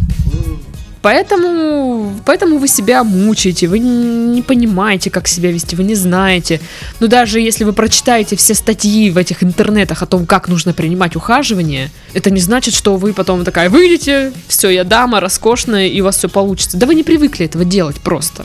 Поэтому, 1.03 2.12
поэтому 2.25 2.59
вы 2.59 2.66
себя 2.66 3.05
мучаете, 3.05 3.68
вы 3.68 3.79
не 3.79 4.42
понимаете, 4.42 5.09
как 5.09 5.29
себя 5.29 5.53
вести, 5.53 5.77
вы 5.77 5.85
не 5.85 5.94
знаете. 5.94 6.61
Но 6.99 7.07
даже 7.07 7.38
если 7.40 7.62
вы 7.62 7.72
прочитаете 7.72 8.35
все 8.35 8.55
статьи 8.55 9.11
в 9.11 9.16
этих 9.16 9.44
интернетах 9.44 10.03
о 10.03 10.07
том, 10.07 10.27
как 10.27 10.49
нужно 10.49 10.72
принимать 10.72 11.14
ухаживание, 11.14 11.90
это 12.12 12.31
не 12.31 12.40
значит, 12.40 12.75
что 12.75 12.96
вы 12.96 13.12
потом 13.12 13.44
такая 13.44 13.70
выйдете, 13.70 14.33
все, 14.49 14.68
я 14.68 14.83
дама, 14.83 15.20
роскошная, 15.20 15.87
и 15.87 16.01
у 16.01 16.05
вас 16.05 16.16
все 16.16 16.29
получится. 16.29 16.77
Да 16.77 16.87
вы 16.87 16.96
не 16.96 17.05
привыкли 17.05 17.46
этого 17.46 17.64
делать 17.64 18.01
просто. 18.01 18.44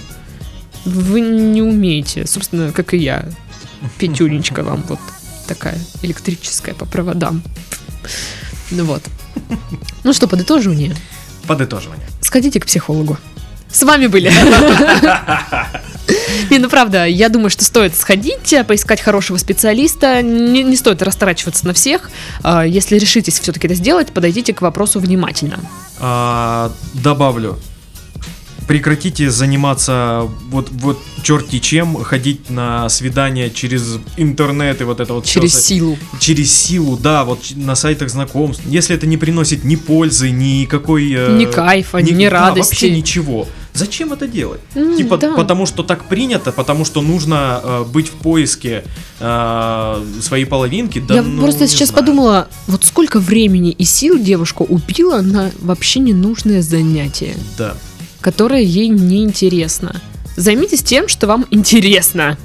Вы 0.86 1.22
не 1.22 1.62
умеете, 1.62 2.26
собственно, 2.26 2.72
как 2.72 2.94
и 2.94 2.98
я. 2.98 3.26
Петюнечка 3.98 4.64
вам 4.64 4.84
вот 4.88 5.00
такая 5.48 5.78
электрическая 6.02 6.74
по 6.76 6.86
проводам. 6.86 7.44
Ну 8.72 8.86
вот. 8.86 9.04
Ну 10.04 10.14
что, 10.14 10.28
подытоживание. 10.28 10.96
Подытоживание. 11.48 12.08
Сходите 12.22 12.60
к 12.60 12.66
психологу. 12.66 13.18
С 13.72 13.84
вами 13.84 14.08
были. 14.08 14.32
Не, 16.50 16.60
ну 16.60 16.70
правда, 16.70 17.06
я 17.06 17.30
думаю, 17.30 17.50
что 17.50 17.64
стоит 17.64 17.96
сходить, 17.96 18.52
э, 18.52 18.64
поискать 18.66 19.00
хорошего 19.00 19.38
специалиста. 19.38 20.22
Не, 20.22 20.64
не 20.64 20.76
стоит 20.76 21.02
растрачиваться 21.02 21.66
на 21.66 21.74
всех. 21.74 22.12
А, 22.44 22.66
Если 22.66 22.98
решитесь 22.98 23.40
все-таки 23.40 23.68
это 23.68 23.76
сделать, 23.76 24.12
подойдите 24.12 24.54
к 24.54 24.62
вопросу 24.62 25.00
внимательно. 25.00 25.60
А, 26.00 26.72
добавлю. 26.94 27.58
Прекратите 28.72 29.30
заниматься 29.30 30.30
вот, 30.50 30.70
вот 30.72 30.98
черти 31.24 31.60
чем, 31.60 32.02
ходить 32.04 32.50
на 32.50 32.88
свидания 32.88 33.50
через 33.50 34.00
интернет 34.16 34.80
и 34.80 34.86
вот 34.86 35.02
это 35.02 35.14
вот 35.16 35.26
Через 35.26 35.56
с- 35.56 35.66
силу. 35.66 35.98
через 36.22 36.54
силу, 36.54 36.96
да, 36.96 37.26
вот 37.26 37.40
на 37.54 37.76
сайтах 37.76 38.10
знакомств. 38.10 38.64
Если 38.66 38.96
это 38.96 39.08
не 39.08 39.18
приносит 39.18 39.66
ни 39.66 39.76
пользы, 39.76 40.30
ни 40.32 40.64
какой... 40.64 41.04
Ни 41.10 41.52
кайфа, 41.52 41.98
ни 41.98 42.24
да, 42.24 42.30
радости. 42.30 42.72
вообще 42.72 42.92
ничего. 42.92 43.46
Зачем 43.74 44.14
это 44.14 44.26
делать? 44.26 44.62
М, 44.76 44.96
типа, 44.96 45.18
да. 45.18 45.34
потому 45.36 45.66
что 45.66 45.84
так 45.84 46.06
принято, 46.06 46.54
потому 46.54 46.86
что 46.86 47.02
нужно 47.02 47.60
э, 47.64 47.84
быть 47.84 48.08
в 48.08 48.14
поиске 48.14 48.86
э, 49.20 50.06
своей 50.22 50.46
половинки. 50.46 51.00
Да, 51.00 51.16
я 51.16 51.24
ну, 51.24 51.42
просто 51.42 51.68
сейчас 51.68 51.90
знаю. 51.90 52.06
подумала, 52.06 52.48
вот 52.68 52.86
сколько 52.86 53.20
времени 53.20 53.72
и 53.72 53.84
сил 53.84 54.18
девушка 54.18 54.62
убила 54.62 55.22
на 55.22 55.52
вообще 55.60 56.00
ненужное 56.00 56.62
занятие, 56.62 57.36
Да. 57.58 57.76
Которое 58.22 58.62
ей 58.62 58.88
не 58.88 59.24
интересно. 59.24 60.02
Займитесь 60.38 60.82
тем, 60.84 61.08
что 61.08 61.28
вам 61.28 61.46
интересно. 61.52 62.38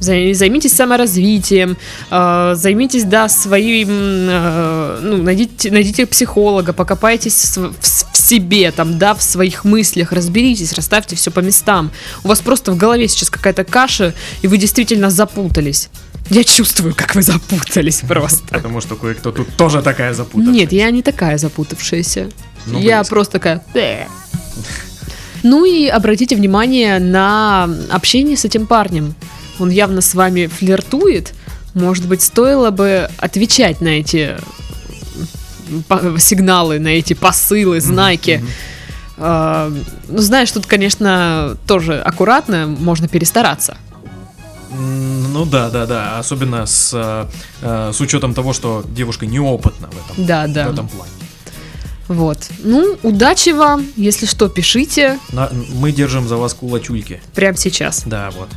Зай- 0.00 0.32
Займитесь 0.32 0.74
саморазвитием, 0.76 1.76
э, 2.10 2.54
займитесь, 2.56 3.02
да, 3.02 3.28
своим, 3.28 3.88
э, 3.90 5.00
ну, 5.02 5.16
найдите, 5.16 5.72
найдите 5.72 6.06
психолога, 6.06 6.72
покопайтесь 6.72 7.56
в, 7.56 7.72
в 7.80 8.16
себе, 8.16 8.70
там, 8.70 8.96
да, 8.98 9.14
в 9.14 9.22
своих 9.22 9.64
мыслях, 9.64 10.12
разберитесь, 10.12 10.72
расставьте 10.72 11.16
все 11.16 11.32
по 11.32 11.40
местам. 11.40 11.90
У 12.22 12.28
вас 12.28 12.40
просто 12.40 12.70
в 12.70 12.76
голове 12.76 13.08
сейчас 13.08 13.28
какая-то 13.28 13.64
каша, 13.64 14.14
и 14.42 14.46
вы 14.46 14.56
действительно 14.58 15.10
запутались. 15.10 15.88
Я 16.30 16.44
чувствую, 16.44 16.94
как 16.94 17.16
вы 17.16 17.22
запутались 17.22 18.02
просто. 18.06 18.46
Потому 18.50 18.80
что 18.80 18.94
кое-кто 18.94 19.32
тут 19.32 19.48
тоже 19.56 19.82
такая 19.82 20.14
запутанная. 20.14 20.52
Нет, 20.52 20.72
я 20.72 20.90
не 20.90 21.02
такая 21.02 21.38
запутавшаяся. 21.38 22.28
Ну, 22.66 22.78
я 22.78 23.02
просто 23.02 23.32
такая... 23.32 23.64
Ну 25.42 25.64
и 25.64 25.86
обратите 25.86 26.34
внимание 26.36 26.98
на 26.98 27.68
общение 27.90 28.36
с 28.36 28.44
этим 28.44 28.66
парнем. 28.66 29.14
Он 29.58 29.70
явно 29.70 30.00
с 30.00 30.14
вами 30.14 30.46
флиртует. 30.46 31.34
Может 31.74 32.06
быть, 32.08 32.22
стоило 32.22 32.70
бы 32.70 33.08
отвечать 33.18 33.80
на 33.80 33.88
эти 33.88 34.36
сигналы, 36.18 36.78
на 36.78 36.88
эти 36.88 37.14
посылы, 37.14 37.80
знаки. 37.80 38.44
А, 39.16 39.72
Ну, 40.08 40.18
знаешь, 40.18 40.50
тут, 40.50 40.66
конечно, 40.66 41.56
тоже 41.66 42.00
аккуратно, 42.00 42.66
можно 42.66 43.08
перестараться. 43.08 43.76
Ну 44.70 45.44
да, 45.44 45.70
да, 45.70 45.86
да. 45.86 46.18
Особенно 46.18 46.66
с, 46.66 46.92
э, 46.94 47.26
э, 47.62 47.92
с 47.92 48.00
учетом 48.00 48.34
того, 48.34 48.52
что 48.52 48.84
девушка 48.88 49.26
неопытна 49.26 49.88
в 49.88 50.12
этом, 50.12 50.26
Да, 50.26 50.46
да. 50.46 50.68
в 50.68 50.72
этом 50.72 50.88
плане. 50.88 51.10
Вот. 52.08 52.38
Ну, 52.60 52.98
удачи 53.02 53.50
вам. 53.50 53.86
Если 53.96 54.26
что, 54.26 54.48
пишите. 54.48 55.18
На, 55.32 55.50
мы 55.74 55.92
держим 55.92 56.26
за 56.26 56.36
вас 56.36 56.54
кулачульки. 56.54 57.20
Прямо 57.34 57.56
сейчас. 57.56 58.02
Да, 58.06 58.30
вот. 58.30 58.48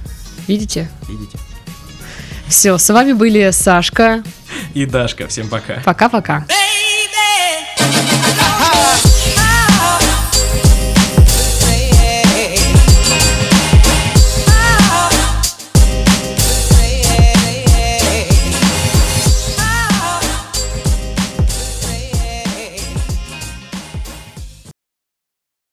Видите? 0.48 0.90
Видите. 1.08 1.38
Все, 2.48 2.78
с 2.78 2.90
вами 2.90 3.14
были 3.14 3.52
Сашка. 3.52 4.24
И 4.74 4.86
Дашка. 4.86 5.28
Всем 5.28 5.48
пока. 5.48 5.82
Пока-пока. 5.86 6.46
Baby! 6.48 8.21